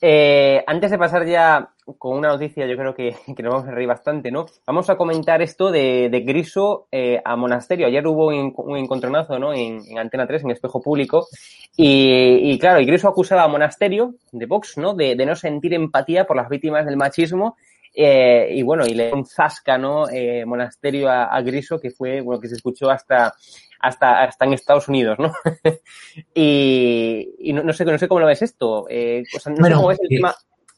Eh, 0.00 0.64
antes 0.66 0.90
de 0.90 0.98
pasar 0.98 1.24
ya 1.24 1.70
con 1.96 2.18
una 2.18 2.28
noticia, 2.30 2.66
yo 2.66 2.76
creo 2.76 2.92
que, 2.96 3.14
nos 3.40 3.52
vamos 3.52 3.68
a 3.68 3.70
reír 3.70 3.86
bastante, 3.86 4.32
¿no? 4.32 4.46
Vamos 4.66 4.90
a 4.90 4.96
comentar 4.96 5.42
esto 5.42 5.70
de, 5.70 6.24
Griso 6.26 6.88
eh, 6.90 7.22
a 7.24 7.36
Monasterio. 7.36 7.86
Ayer 7.86 8.04
hubo 8.04 8.26
un, 8.26 8.76
encontronazo, 8.76 9.38
¿no? 9.38 9.54
En, 9.54 9.80
Antena 9.96 10.26
3, 10.26 10.42
en 10.42 10.50
Espejo 10.50 10.82
Público. 10.82 11.28
Y, 11.76 12.58
claro, 12.58 12.80
y 12.80 12.84
Griso 12.84 13.06
acusaba 13.06 13.44
a 13.44 13.48
Monasterio, 13.48 14.16
de 14.32 14.46
Vox, 14.46 14.76
¿no? 14.76 14.94
De, 14.94 15.14
de 15.14 15.24
no 15.24 15.36
sentir 15.36 15.72
empatía 15.72 16.26
por 16.26 16.36
las 16.36 16.48
víctimas 16.48 16.84
del 16.84 16.96
machismo 16.96 17.56
eh, 17.94 18.48
y 18.54 18.62
bueno, 18.62 18.86
y 18.86 18.94
le 18.94 19.12
un 19.12 19.26
zasca, 19.26 19.76
¿no? 19.76 20.08
Eh, 20.08 20.44
monasterio 20.46 21.10
a, 21.10 21.40
Griso, 21.42 21.78
que 21.78 21.90
fue, 21.90 22.20
bueno, 22.20 22.40
que 22.40 22.48
se 22.48 22.54
escuchó 22.54 22.90
hasta, 22.90 23.34
hasta, 23.80 24.22
hasta 24.22 24.44
en 24.46 24.54
Estados 24.54 24.88
Unidos, 24.88 25.18
¿no? 25.18 25.32
y, 26.34 27.52
no, 27.52 27.72
sé, 27.72 27.84
no 27.84 27.98
sé 27.98 28.08
cómo 28.08 28.20
lo 28.20 28.26
ves 28.26 28.42
esto. 28.42 28.86
Eh, 28.88 29.22
no 29.32 29.66
sé 29.66 29.74
cómo 29.74 29.88
ves 29.88 29.98
el 30.00 30.08
tema 30.08 30.34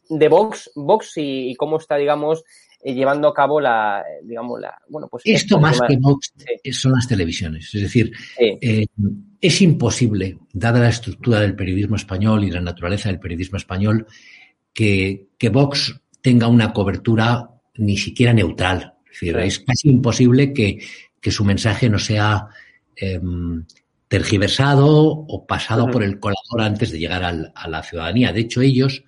de 0.08 0.28
Vox, 0.28 0.70
Vox 0.74 1.12
y, 1.16 1.54
cómo 1.54 1.76
está, 1.76 1.96
digamos, 1.96 2.42
llevando 2.82 3.28
a 3.28 3.34
cabo 3.34 3.60
la, 3.60 4.04
digamos, 4.24 4.60
la, 4.60 4.76
bueno, 4.88 5.06
pues. 5.08 5.22
Esto 5.24 5.60
más 5.60 5.80
que 5.80 5.96
Vox 5.96 6.34
son 6.72 6.92
las 6.92 7.06
televisiones. 7.06 7.72
Es 7.74 7.82
decir, 7.82 8.10
es 9.40 9.62
imposible, 9.62 10.38
dada 10.52 10.80
la 10.80 10.88
estructura 10.88 11.38
del 11.38 11.54
periodismo 11.54 11.94
español 11.94 12.42
y 12.42 12.50
la 12.50 12.60
naturaleza 12.60 13.08
del 13.08 13.20
periodismo 13.20 13.56
español, 13.56 14.06
que, 14.72 15.28
que 15.38 15.48
Vox 15.50 16.00
tenga 16.24 16.48
una 16.48 16.72
cobertura 16.72 17.50
ni 17.76 17.98
siquiera 17.98 18.32
neutral. 18.32 18.94
Es 19.04 19.20
decir, 19.20 19.36
es 19.36 19.60
casi 19.60 19.90
imposible 19.90 20.54
que, 20.54 20.80
su 21.30 21.44
mensaje 21.44 21.90
no 21.90 21.98
sea 21.98 22.48
em, 22.96 23.64
tergiversado 24.08 24.88
o 24.88 25.46
pasado 25.46 25.90
por 25.90 26.02
el 26.02 26.18
colador 26.18 26.62
antes 26.62 26.90
de 26.90 26.98
llegar 26.98 27.24
a 27.24 27.68
la 27.68 27.82
ciudadanía. 27.82 28.32
De 28.32 28.40
hecho, 28.40 28.62
ellos 28.62 29.04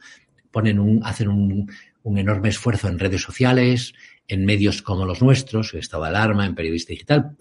ponen 0.50 0.78
un, 0.78 1.00
hacen 1.04 1.28
un, 1.28 1.70
un, 2.02 2.18
enorme 2.18 2.50
esfuerzo 2.50 2.88
en 2.88 2.98
redes 2.98 3.22
sociales, 3.22 3.94
en 4.28 4.44
medios 4.44 4.82
como 4.82 5.06
los 5.06 5.22
nuestros, 5.22 5.72
en 5.72 5.80
estado 5.80 6.02
de 6.02 6.10
alarma, 6.10 6.44
en 6.44 6.54
periodista 6.54 6.92
digital. 6.92 7.36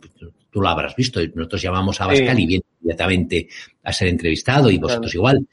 Tú 0.55 0.61
lo 0.61 0.69
habrás 0.69 0.95
visto. 0.95 1.19
Nosotros 1.35 1.61
llamamos 1.61 1.99
a 1.99 2.07
Bascal 2.07 2.39
y 2.39 2.45
viene 2.45 2.63
inmediatamente 2.79 3.49
a 3.83 3.91
ser 3.91 4.07
entrevistado 4.07 4.71
y 4.71 4.77
vosotros 4.77 5.13
igual 5.13 5.45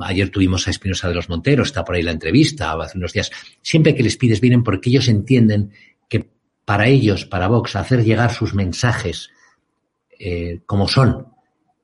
ayer 0.00 0.30
tuvimos 0.30 0.66
a 0.66 0.70
Espinosa 0.70 1.10
de 1.10 1.14
los 1.14 1.28
Monteros, 1.28 1.68
está 1.68 1.84
por 1.84 1.94
ahí 1.94 2.02
la 2.02 2.12
entrevista, 2.12 2.72
hace 2.72 2.96
unos 2.96 3.12
días. 3.12 3.30
Siempre 3.60 3.94
que 3.94 4.02
les 4.02 4.16
pides 4.16 4.40
vienen 4.40 4.62
porque 4.62 4.88
ellos 4.88 5.08
entienden 5.08 5.72
que 6.08 6.26
para 6.64 6.88
ellos, 6.88 7.26
para 7.26 7.48
Vox, 7.48 7.76
hacer 7.76 8.02
llegar 8.02 8.32
sus 8.32 8.54
mensajes 8.54 9.28
eh, 10.18 10.60
como 10.64 10.88
son, 10.88 11.26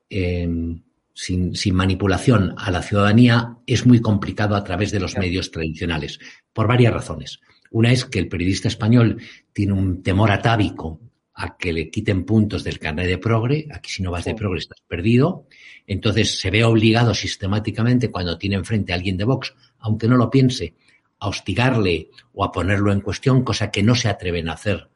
em, 0.08 0.80
sin, 1.12 1.54
sin, 1.54 1.74
manipulación 1.74 2.54
a 2.56 2.70
la 2.70 2.80
ciudadanía, 2.80 3.58
es 3.66 3.84
muy 3.84 4.00
complicado 4.00 4.56
a 4.56 4.64
través 4.64 4.92
de 4.92 5.00
los 5.00 5.18
medios 5.18 5.50
tradicionales, 5.50 6.20
por 6.54 6.66
varias 6.66 6.94
razones. 6.94 7.40
Una 7.70 7.92
es 7.92 8.06
que 8.06 8.18
el 8.18 8.28
periodista 8.28 8.68
español 8.68 9.18
tiene 9.52 9.74
un 9.74 10.02
temor 10.02 10.30
atávico 10.30 11.11
a 11.34 11.56
que 11.56 11.72
le 11.72 11.90
quiten 11.90 12.24
puntos 12.24 12.64
del 12.64 12.78
carnet 12.78 13.06
de 13.06 13.18
progre. 13.18 13.66
Aquí 13.72 13.90
si 13.90 14.02
no 14.02 14.10
vas 14.10 14.24
de 14.24 14.34
progre 14.34 14.58
estás 14.58 14.82
perdido. 14.86 15.46
Entonces 15.86 16.38
se 16.38 16.50
ve 16.50 16.64
obligado 16.64 17.14
sistemáticamente 17.14 18.10
cuando 18.10 18.38
tiene 18.38 18.56
enfrente 18.56 18.92
a 18.92 18.96
alguien 18.96 19.16
de 19.16 19.24
Vox, 19.24 19.54
aunque 19.78 20.08
no 20.08 20.16
lo 20.16 20.30
piense, 20.30 20.74
a 21.18 21.28
hostigarle 21.28 22.10
o 22.34 22.44
a 22.44 22.52
ponerlo 22.52 22.92
en 22.92 23.00
cuestión, 23.00 23.44
cosa 23.44 23.70
que 23.70 23.82
no 23.82 23.94
se 23.94 24.08
atreven 24.08 24.48
a 24.48 24.54
hacer 24.54 24.88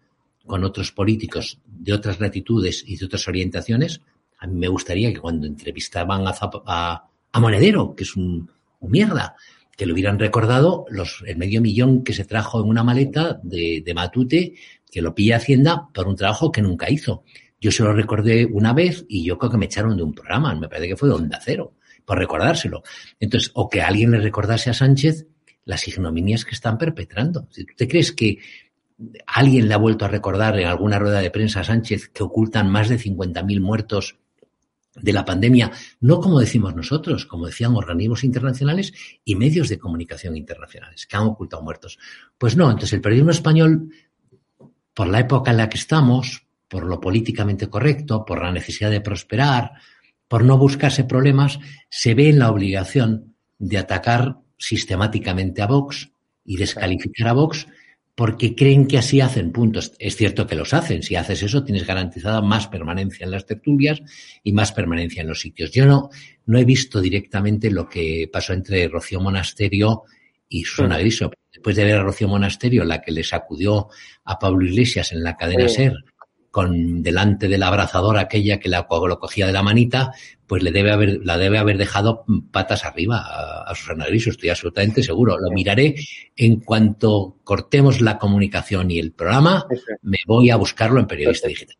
con 0.44 0.64
otros 0.64 0.92
políticos 0.92 1.60
de 1.66 1.92
otras 1.92 2.20
latitudes 2.20 2.84
y 2.86 2.96
de 2.96 3.06
otras 3.06 3.26
orientaciones. 3.28 4.00
A 4.38 4.46
mí 4.46 4.58
me 4.58 4.68
gustaría 4.68 5.12
que 5.12 5.20
cuando 5.20 5.46
entrevistaban 5.46 6.24
a, 6.26 6.34
a, 7.32 7.40
Monedero, 7.40 7.94
que 7.94 8.04
es 8.04 8.16
un, 8.16 8.50
un 8.80 8.90
mierda, 8.90 9.36
que 9.76 9.86
lo 9.86 9.94
hubieran 9.94 10.18
recordado 10.18 10.86
los, 10.88 11.22
el 11.26 11.36
medio 11.36 11.60
millón 11.60 12.02
que 12.02 12.12
se 12.12 12.24
trajo 12.24 12.60
en 12.60 12.68
una 12.68 12.82
maleta 12.82 13.38
de, 13.42 13.82
de 13.84 13.94
Matute, 13.94 14.54
que 14.90 15.02
lo 15.02 15.14
pilla 15.14 15.36
Hacienda 15.36 15.88
por 15.92 16.08
un 16.08 16.16
trabajo 16.16 16.52
que 16.52 16.62
nunca 16.62 16.90
hizo. 16.90 17.24
Yo 17.60 17.70
se 17.70 17.82
lo 17.82 17.92
recordé 17.92 18.46
una 18.46 18.72
vez 18.72 19.04
y 19.08 19.24
yo 19.24 19.38
creo 19.38 19.50
que 19.50 19.58
me 19.58 19.66
echaron 19.66 19.96
de 19.96 20.02
un 20.02 20.14
programa, 20.14 20.54
me 20.54 20.68
parece 20.68 20.88
que 20.88 20.96
fue 20.96 21.08
de 21.08 21.14
Onda 21.14 21.40
Cero, 21.42 21.74
por 22.04 22.18
recordárselo. 22.18 22.82
Entonces, 23.18 23.50
o 23.54 23.68
que 23.68 23.82
alguien 23.82 24.10
le 24.10 24.20
recordase 24.20 24.70
a 24.70 24.74
Sánchez 24.74 25.26
las 25.64 25.86
ignominias 25.88 26.44
que 26.44 26.54
están 26.54 26.78
perpetrando. 26.78 27.48
Si 27.50 27.64
tú 27.64 27.74
te 27.76 27.88
crees 27.88 28.12
que 28.12 28.38
alguien 29.26 29.68
le 29.68 29.74
ha 29.74 29.78
vuelto 29.78 30.04
a 30.04 30.08
recordar 30.08 30.58
en 30.58 30.66
alguna 30.66 30.98
rueda 30.98 31.20
de 31.20 31.30
prensa 31.30 31.60
a 31.60 31.64
Sánchez 31.64 32.08
que 32.08 32.22
ocultan 32.22 32.70
más 32.70 32.88
de 32.88 32.98
50.000 32.98 33.60
muertos 33.60 34.16
de 34.94 35.12
la 35.12 35.24
pandemia, 35.24 35.70
no 36.00 36.20
como 36.20 36.40
decimos 36.40 36.74
nosotros, 36.74 37.26
como 37.26 37.46
decían 37.46 37.74
organismos 37.74 38.24
internacionales 38.24 38.94
y 39.24 39.34
medios 39.34 39.68
de 39.68 39.78
comunicación 39.78 40.36
internacionales, 40.36 41.06
que 41.06 41.16
han 41.16 41.24
ocultado 41.24 41.62
muertos. 41.62 41.98
Pues 42.38 42.56
no, 42.56 42.70
entonces 42.70 42.94
el 42.94 43.02
periodismo 43.02 43.32
español, 43.32 43.90
por 44.96 45.08
la 45.08 45.20
época 45.20 45.50
en 45.50 45.58
la 45.58 45.68
que 45.68 45.76
estamos, 45.76 46.46
por 46.68 46.86
lo 46.86 47.02
políticamente 47.02 47.68
correcto, 47.68 48.24
por 48.24 48.42
la 48.42 48.50
necesidad 48.50 48.90
de 48.90 49.02
prosperar, 49.02 49.72
por 50.26 50.42
no 50.42 50.56
buscarse 50.56 51.04
problemas, 51.04 51.60
se 51.90 52.14
ve 52.14 52.30
en 52.30 52.38
la 52.38 52.50
obligación 52.50 53.36
de 53.58 53.76
atacar 53.76 54.38
sistemáticamente 54.56 55.60
a 55.60 55.66
Vox 55.66 56.12
y 56.46 56.56
descalificar 56.56 57.28
a 57.28 57.34
Vox 57.34 57.66
porque 58.14 58.54
creen 58.54 58.86
que 58.86 58.96
así 58.96 59.20
hacen 59.20 59.52
puntos. 59.52 59.92
Es 59.98 60.16
cierto 60.16 60.46
que 60.46 60.56
los 60.56 60.72
hacen. 60.72 61.02
Si 61.02 61.14
haces 61.14 61.42
eso, 61.42 61.62
tienes 61.62 61.86
garantizada 61.86 62.40
más 62.40 62.66
permanencia 62.66 63.24
en 63.24 63.32
las 63.32 63.44
tertulias 63.44 64.00
y 64.42 64.54
más 64.54 64.72
permanencia 64.72 65.20
en 65.20 65.28
los 65.28 65.40
sitios. 65.40 65.72
Yo 65.72 65.84
no, 65.84 66.08
no 66.46 66.58
he 66.58 66.64
visto 66.64 67.02
directamente 67.02 67.70
lo 67.70 67.86
que 67.86 68.30
pasó 68.32 68.54
entre 68.54 68.88
Rocío 68.88 69.20
Monasterio 69.20 70.04
y 70.48 70.64
Susana 70.64 70.98
Griso. 70.98 71.30
Después 71.52 71.76
de 71.76 71.84
ver 71.84 71.96
a 71.96 72.02
Rocío 72.02 72.28
Monasterio, 72.28 72.84
la 72.84 73.00
que 73.00 73.12
le 73.12 73.24
sacudió 73.24 73.88
a 74.24 74.38
Pablo 74.38 74.66
Iglesias 74.66 75.12
en 75.12 75.22
la 75.22 75.36
cadena 75.36 75.68
SER, 75.68 75.94
con 76.50 77.02
delante 77.02 77.48
de 77.48 77.58
la 77.58 77.68
abrazadora 77.68 78.22
aquella 78.22 78.58
que 78.58 78.70
la, 78.70 78.86
lo 78.88 79.18
cogía 79.18 79.46
de 79.46 79.52
la 79.52 79.62
manita, 79.62 80.12
pues 80.46 80.62
le 80.62 80.70
debe 80.70 80.90
haber, 80.90 81.20
la 81.22 81.36
debe 81.36 81.58
haber 81.58 81.76
dejado 81.76 82.24
patas 82.50 82.84
arriba 82.84 83.18
a, 83.18 83.70
a 83.70 83.74
Susana 83.74 84.06
Griso, 84.06 84.30
estoy 84.30 84.48
absolutamente 84.48 85.02
seguro. 85.02 85.38
Lo 85.38 85.50
miraré 85.50 85.96
en 86.34 86.60
cuanto 86.60 87.36
cortemos 87.44 88.00
la 88.00 88.16
comunicación 88.16 88.90
y 88.90 88.98
el 88.98 89.12
programa, 89.12 89.66
me 90.00 90.18
voy 90.26 90.48
a 90.48 90.56
buscarlo 90.56 90.98
en 90.98 91.06
Periodista 91.06 91.48
Digital. 91.48 91.76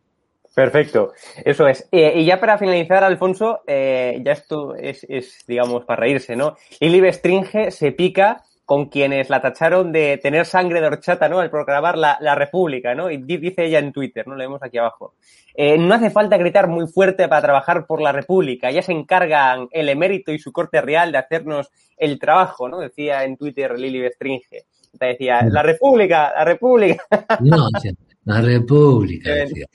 Perfecto, 0.55 1.13
eso 1.45 1.69
es. 1.69 1.87
Eh, 1.93 2.15
y 2.17 2.25
ya 2.25 2.41
para 2.41 2.57
finalizar, 2.57 3.05
Alfonso, 3.05 3.61
eh, 3.67 4.21
ya 4.25 4.33
esto 4.33 4.75
es, 4.75 5.05
es, 5.09 5.45
digamos, 5.47 5.85
para 5.85 6.01
reírse, 6.01 6.35
¿no? 6.35 6.57
Lili 6.81 7.01
Bestringe 7.03 7.71
se 7.71 7.93
pica 7.93 8.43
con 8.67 8.87
quienes 8.87 9.31
la 9.31 9.41
tacharon 9.41 9.93
de 9.93 10.19
tener 10.19 10.45
sangre 10.45 10.81
de 10.81 10.89
horchata, 10.89 11.29
¿no? 11.29 11.39
Al 11.39 11.51
proclamar 11.51 11.97
la, 11.97 12.19
la 12.21 12.35
República, 12.35 12.97
¿no? 12.97 13.09
Y 13.13 13.19
dice 13.19 13.65
ella 13.65 13.79
en 13.79 13.93
Twitter, 13.93 14.27
¿no? 14.27 14.35
Leemos 14.35 14.61
aquí 14.61 14.77
abajo. 14.77 15.15
Eh, 15.55 15.79
no 15.79 15.95
hace 15.95 16.11
falta 16.11 16.37
gritar 16.37 16.67
muy 16.67 16.89
fuerte 16.89 17.29
para 17.29 17.41
trabajar 17.43 17.87
por 17.87 18.03
la 18.03 18.11
República. 18.11 18.73
Ya 18.73 18.83
se 18.83 18.91
encargan 18.91 19.69
el 19.71 19.89
emérito 19.89 20.33
y 20.33 20.41
su 20.41 20.51
corte 20.51 20.81
real 20.81 21.13
de 21.13 21.19
hacernos 21.19 21.71
el 21.97 22.19
trabajo, 22.19 22.69
¿no? 22.69 22.81
Decía 22.81 23.23
en 23.23 23.37
Twitter 23.37 23.79
Lili 23.79 24.01
Bestringe. 24.01 24.67
Decía, 24.93 25.43
la 25.49 25.63
República, 25.63 26.33
la 26.37 26.45
República. 26.45 27.05
No, 27.41 27.69
la 28.25 28.41
República. 28.41 29.31
Decía. 29.31 29.67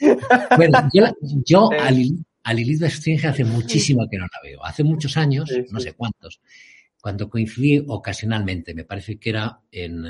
Bueno, 0.58 0.90
yo, 0.94 1.06
yo 1.46 1.70
a, 1.72 1.90
Lili, 1.90 2.18
a 2.44 2.54
Lilith 2.54 2.82
Bestringe 2.82 3.26
hace 3.28 3.46
muchísimo 3.46 4.06
que 4.12 4.18
no 4.18 4.26
la 4.26 4.40
veo. 4.44 4.66
Hace 4.66 4.84
muchos 4.84 5.16
años, 5.16 5.50
no 5.70 5.80
sé 5.80 5.94
cuántos, 5.94 6.42
cuando 7.02 7.30
coincidí 7.30 7.84
ocasionalmente, 7.88 8.76
me 8.76 8.86
parece 8.86 9.18
que 9.18 9.32
era 9.32 9.60
en, 9.72 10.06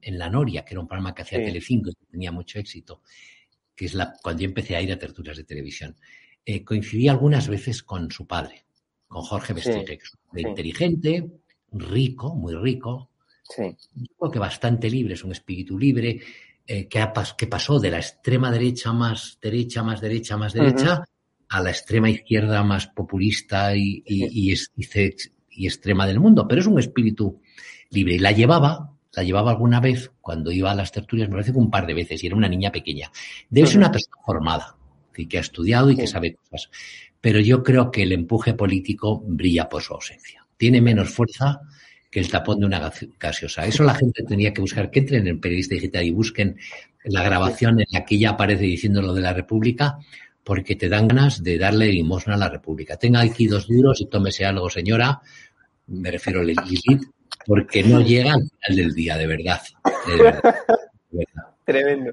en 0.00 0.18
La 0.18 0.30
Noria, 0.30 0.64
que 0.64 0.72
era 0.72 0.80
un 0.80 0.88
programa 0.88 1.14
que 1.14 1.22
hacía 1.22 1.38
sí. 1.38 1.44
Telecinco 1.44 1.90
y 1.90 1.94
que 1.94 2.06
tenía 2.10 2.32
mucho 2.32 2.58
éxito, 2.58 3.02
que 3.76 3.84
es 3.84 3.94
la, 3.94 4.14
cuando 4.22 4.42
yo 4.42 4.48
empecé 4.48 4.74
a 4.74 4.80
ir 4.80 4.90
a 4.90 4.98
tertulias 4.98 5.36
de 5.36 5.44
televisión. 5.44 5.96
Eh, 6.44 6.64
coincidí 6.64 7.08
algunas 7.08 7.46
veces 7.46 7.82
con 7.82 8.10
su 8.10 8.26
padre, 8.26 8.64
con 9.06 9.22
Jorge 9.22 9.52
Bestringe, 9.52 10.00
sí. 10.02 10.16
sí. 10.34 10.40
inteligente, 10.40 11.30
rico, 11.72 12.34
muy 12.34 12.54
rico, 12.54 13.10
sí. 13.42 13.76
creo 14.18 14.30
que 14.30 14.38
bastante 14.38 14.88
libre, 14.88 15.14
es 15.14 15.22
un 15.22 15.32
espíritu 15.32 15.78
libre, 15.78 16.20
eh, 16.66 16.88
que, 16.88 17.00
ha, 17.00 17.12
que, 17.36 17.46
pasó 17.48 17.78
de 17.78 17.90
la 17.90 17.98
extrema 17.98 18.50
derecha 18.50 18.94
más 18.94 19.38
derecha, 19.42 19.82
más 19.82 20.00
derecha, 20.00 20.38
más 20.38 20.54
derecha, 20.54 20.94
uh 20.94 21.02
-huh. 21.02 21.04
a 21.50 21.62
la 21.62 21.70
extrema 21.70 22.08
izquierda 22.08 22.62
más 22.64 22.86
populista 22.86 23.76
y, 23.76 24.02
y, 24.06 24.52
y, 24.52 24.54
y 24.76 24.84
y 25.60 25.66
extrema 25.66 26.06
del 26.06 26.20
mundo, 26.20 26.48
pero 26.48 26.60
es 26.60 26.66
un 26.66 26.78
espíritu 26.78 27.40
libre. 27.90 28.14
Y 28.14 28.18
la 28.18 28.32
llevaba, 28.32 28.92
la 29.12 29.22
llevaba 29.22 29.50
alguna 29.50 29.80
vez 29.80 30.10
cuando 30.20 30.50
iba 30.50 30.70
a 30.70 30.74
las 30.74 30.92
tertulias, 30.92 31.28
me 31.28 31.34
parece 31.34 31.52
que 31.52 31.58
un 31.58 31.70
par 31.70 31.86
de 31.86 31.94
veces, 31.94 32.22
y 32.22 32.26
era 32.26 32.36
una 32.36 32.48
niña 32.48 32.72
pequeña. 32.72 33.10
Debe 33.48 33.66
ser 33.66 33.78
una 33.78 33.92
persona 33.92 34.16
formada, 34.24 34.76
que 35.28 35.38
ha 35.38 35.40
estudiado 35.40 35.90
y 35.90 35.96
que 35.96 36.06
sabe 36.06 36.34
cosas. 36.34 36.70
Pero 37.20 37.40
yo 37.40 37.62
creo 37.62 37.90
que 37.90 38.02
el 38.02 38.12
empuje 38.12 38.54
político 38.54 39.22
brilla 39.26 39.68
por 39.68 39.82
su 39.82 39.92
ausencia. 39.92 40.46
Tiene 40.56 40.80
menos 40.80 41.10
fuerza 41.10 41.60
que 42.10 42.20
el 42.20 42.30
tapón 42.30 42.60
de 42.60 42.66
una 42.66 42.90
gaseosa. 43.18 43.66
Eso 43.66 43.84
la 43.84 43.94
gente 43.94 44.22
tenía 44.24 44.52
que 44.52 44.60
buscar, 44.60 44.90
que 44.90 45.00
entren 45.00 45.26
en 45.26 45.40
Periodista 45.40 45.74
Digital 45.74 46.04
y 46.04 46.10
busquen 46.10 46.56
la 47.04 47.22
grabación 47.22 47.80
en 47.80 47.86
la 47.90 48.04
que 48.04 48.16
ella 48.16 48.30
aparece 48.30 48.64
diciendo 48.64 49.00
lo 49.00 49.14
de 49.14 49.20
la 49.20 49.32
República, 49.32 49.98
porque 50.42 50.74
te 50.74 50.88
dan 50.88 51.06
ganas 51.06 51.42
de 51.42 51.58
darle 51.58 51.92
limosna 51.92 52.34
a 52.34 52.38
la 52.38 52.48
República. 52.48 52.96
Tenga 52.96 53.20
aquí 53.20 53.46
dos 53.46 53.68
duros 53.68 54.00
y 54.00 54.06
tómese 54.06 54.44
algo, 54.44 54.68
señora. 54.68 55.20
Me 55.90 56.10
refiero 56.10 56.40
a 56.40 56.44
Lilith, 56.44 57.02
porque 57.46 57.82
no 57.82 58.00
llega 58.00 58.34
al 58.34 58.42
final 58.42 58.76
del 58.76 58.94
día, 58.94 59.16
de 59.16 59.26
verdad. 59.26 59.60
De 60.06 60.22
verdad, 60.22 60.54
de 61.10 61.18
verdad. 61.18 61.44
Tremendo. 61.64 62.12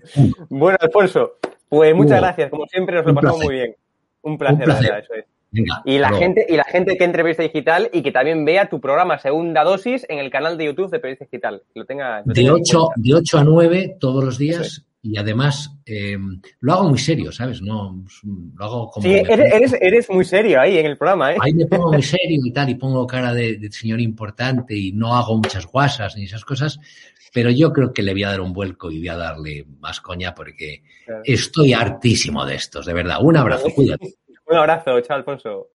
Bueno, 0.50 0.78
Alfonso, 0.82 1.34
pues 1.70 1.96
muchas 1.96 2.20
gracias. 2.20 2.50
Como 2.50 2.66
siempre, 2.66 2.96
nos 2.96 3.06
lo 3.06 3.16
pasamos 3.16 3.44
muy 3.44 3.54
bien. 3.54 3.76
Un 4.24 4.38
placer, 4.38 4.58
Un 4.58 4.63
placer. 4.66 4.84
Verdad, 4.84 5.00
eso 5.00 5.13
es. 5.13 5.26
Venga, 5.50 5.82
y 5.86 5.98
la 5.98 6.12
gente 6.12 6.46
y 6.50 6.58
la 6.58 6.66
gente 6.66 6.98
que 6.98 7.06
entrevista 7.06 7.42
digital 7.42 7.90
y 7.94 8.02
que 8.02 8.12
también 8.12 8.44
vea 8.44 8.68
tu 8.68 8.82
programa 8.82 9.18
segunda 9.18 9.63
dosis 9.63 10.06
en 10.10 10.20
el 10.20 10.30
canal 10.30 10.58
de 10.58 10.66
YouTube 10.66 10.92
de 10.92 11.00
Periodista 11.00 11.24
Digital. 11.26 11.63
Lo 11.74 11.86
tenga, 11.86 12.20
lo 12.20 12.26
de, 12.26 12.34
tenga 12.34 12.54
8, 12.54 12.90
de 12.98 13.13
8 13.13 13.38
a 13.38 13.44
9 13.46 13.98
todos 13.98 14.24
los 14.24 14.38
días 14.38 14.87
y 15.10 15.17
además 15.17 15.72
eh, 15.86 16.17
lo 16.60 16.74
hago 16.74 16.89
muy 16.89 16.98
serio, 16.98 17.32
¿sabes? 17.32 17.62
No, 17.62 18.04
lo 18.56 18.65
hago 18.65 18.89
como... 18.89 19.08
Sí, 19.08 19.13
eres, 19.15 19.54
eres, 19.54 19.74
eres, 19.80 20.10
muy 20.10 20.26
serio 20.26 20.60
ahí 20.60 20.78
en 20.78 20.86
el 20.86 20.98
programa, 20.98 21.34
¿eh? 21.34 21.38
Ahí 21.39 21.54
me 21.54 21.65
pongo 21.65 21.93
muy 21.93 22.04
serio 22.04 22.41
y 22.43 22.52
tal, 22.52 22.70
y 22.70 22.76
pongo 22.76 23.08
cara 23.08 23.34
de, 23.34 23.58
de, 23.58 23.72
señor 23.72 24.02
importante 24.02 24.76
y 24.76 24.91
no 24.91 25.15
hago 25.15 25.38
muchas 25.38 25.65
guasas 25.65 26.17
ni 26.17 26.26
esas 26.26 26.43
cosas, 26.43 26.80
pero 27.34 27.50
yo 27.50 27.72
creo 27.72 27.93
que 27.93 28.04
le 28.04 28.12
voy 28.12 28.24
a 28.24 28.32
dar 28.32 28.41
un 28.41 28.52
vuelco 28.52 28.91
y 28.91 29.00
voy 29.00 29.08
a 29.08 29.15
darle 29.15 29.65
más 29.80 30.02
coña 30.02 30.36
porque 30.36 30.84
claro. 31.06 31.22
estoy 31.24 31.72
hartísimo 31.72 32.46
de 32.46 32.56
estos, 32.56 32.86
de 32.86 32.93
verdad. 32.93 33.20
Un 33.22 33.38
abrazo, 33.38 33.70
cuídate. 33.74 34.13
un 34.46 34.58
abrazo, 34.58 35.00
chao, 35.02 35.17
Alfonso. 35.17 35.70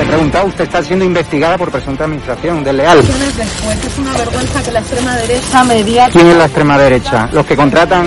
Le 0.00 0.06
he 0.06 0.08
preguntado, 0.08 0.46
usted 0.46 0.64
está 0.64 0.82
siendo 0.82 1.04
investigada 1.04 1.58
por 1.58 1.70
presunta 1.70 2.04
administración 2.04 2.64
desleal. 2.64 3.02
Después 3.02 3.84
es 3.84 3.98
una 3.98 4.12
vergüenza 4.14 4.62
que 4.62 4.70
la 4.72 4.80
extrema 4.80 5.14
derecha 5.14 5.64
mediática... 5.64 6.18
¿Quién 6.18 6.26
es 6.28 6.36
la 6.38 6.44
extrema 6.46 6.78
derecha? 6.78 7.28
Los 7.34 7.44
que 7.44 7.54
contratan... 7.54 8.06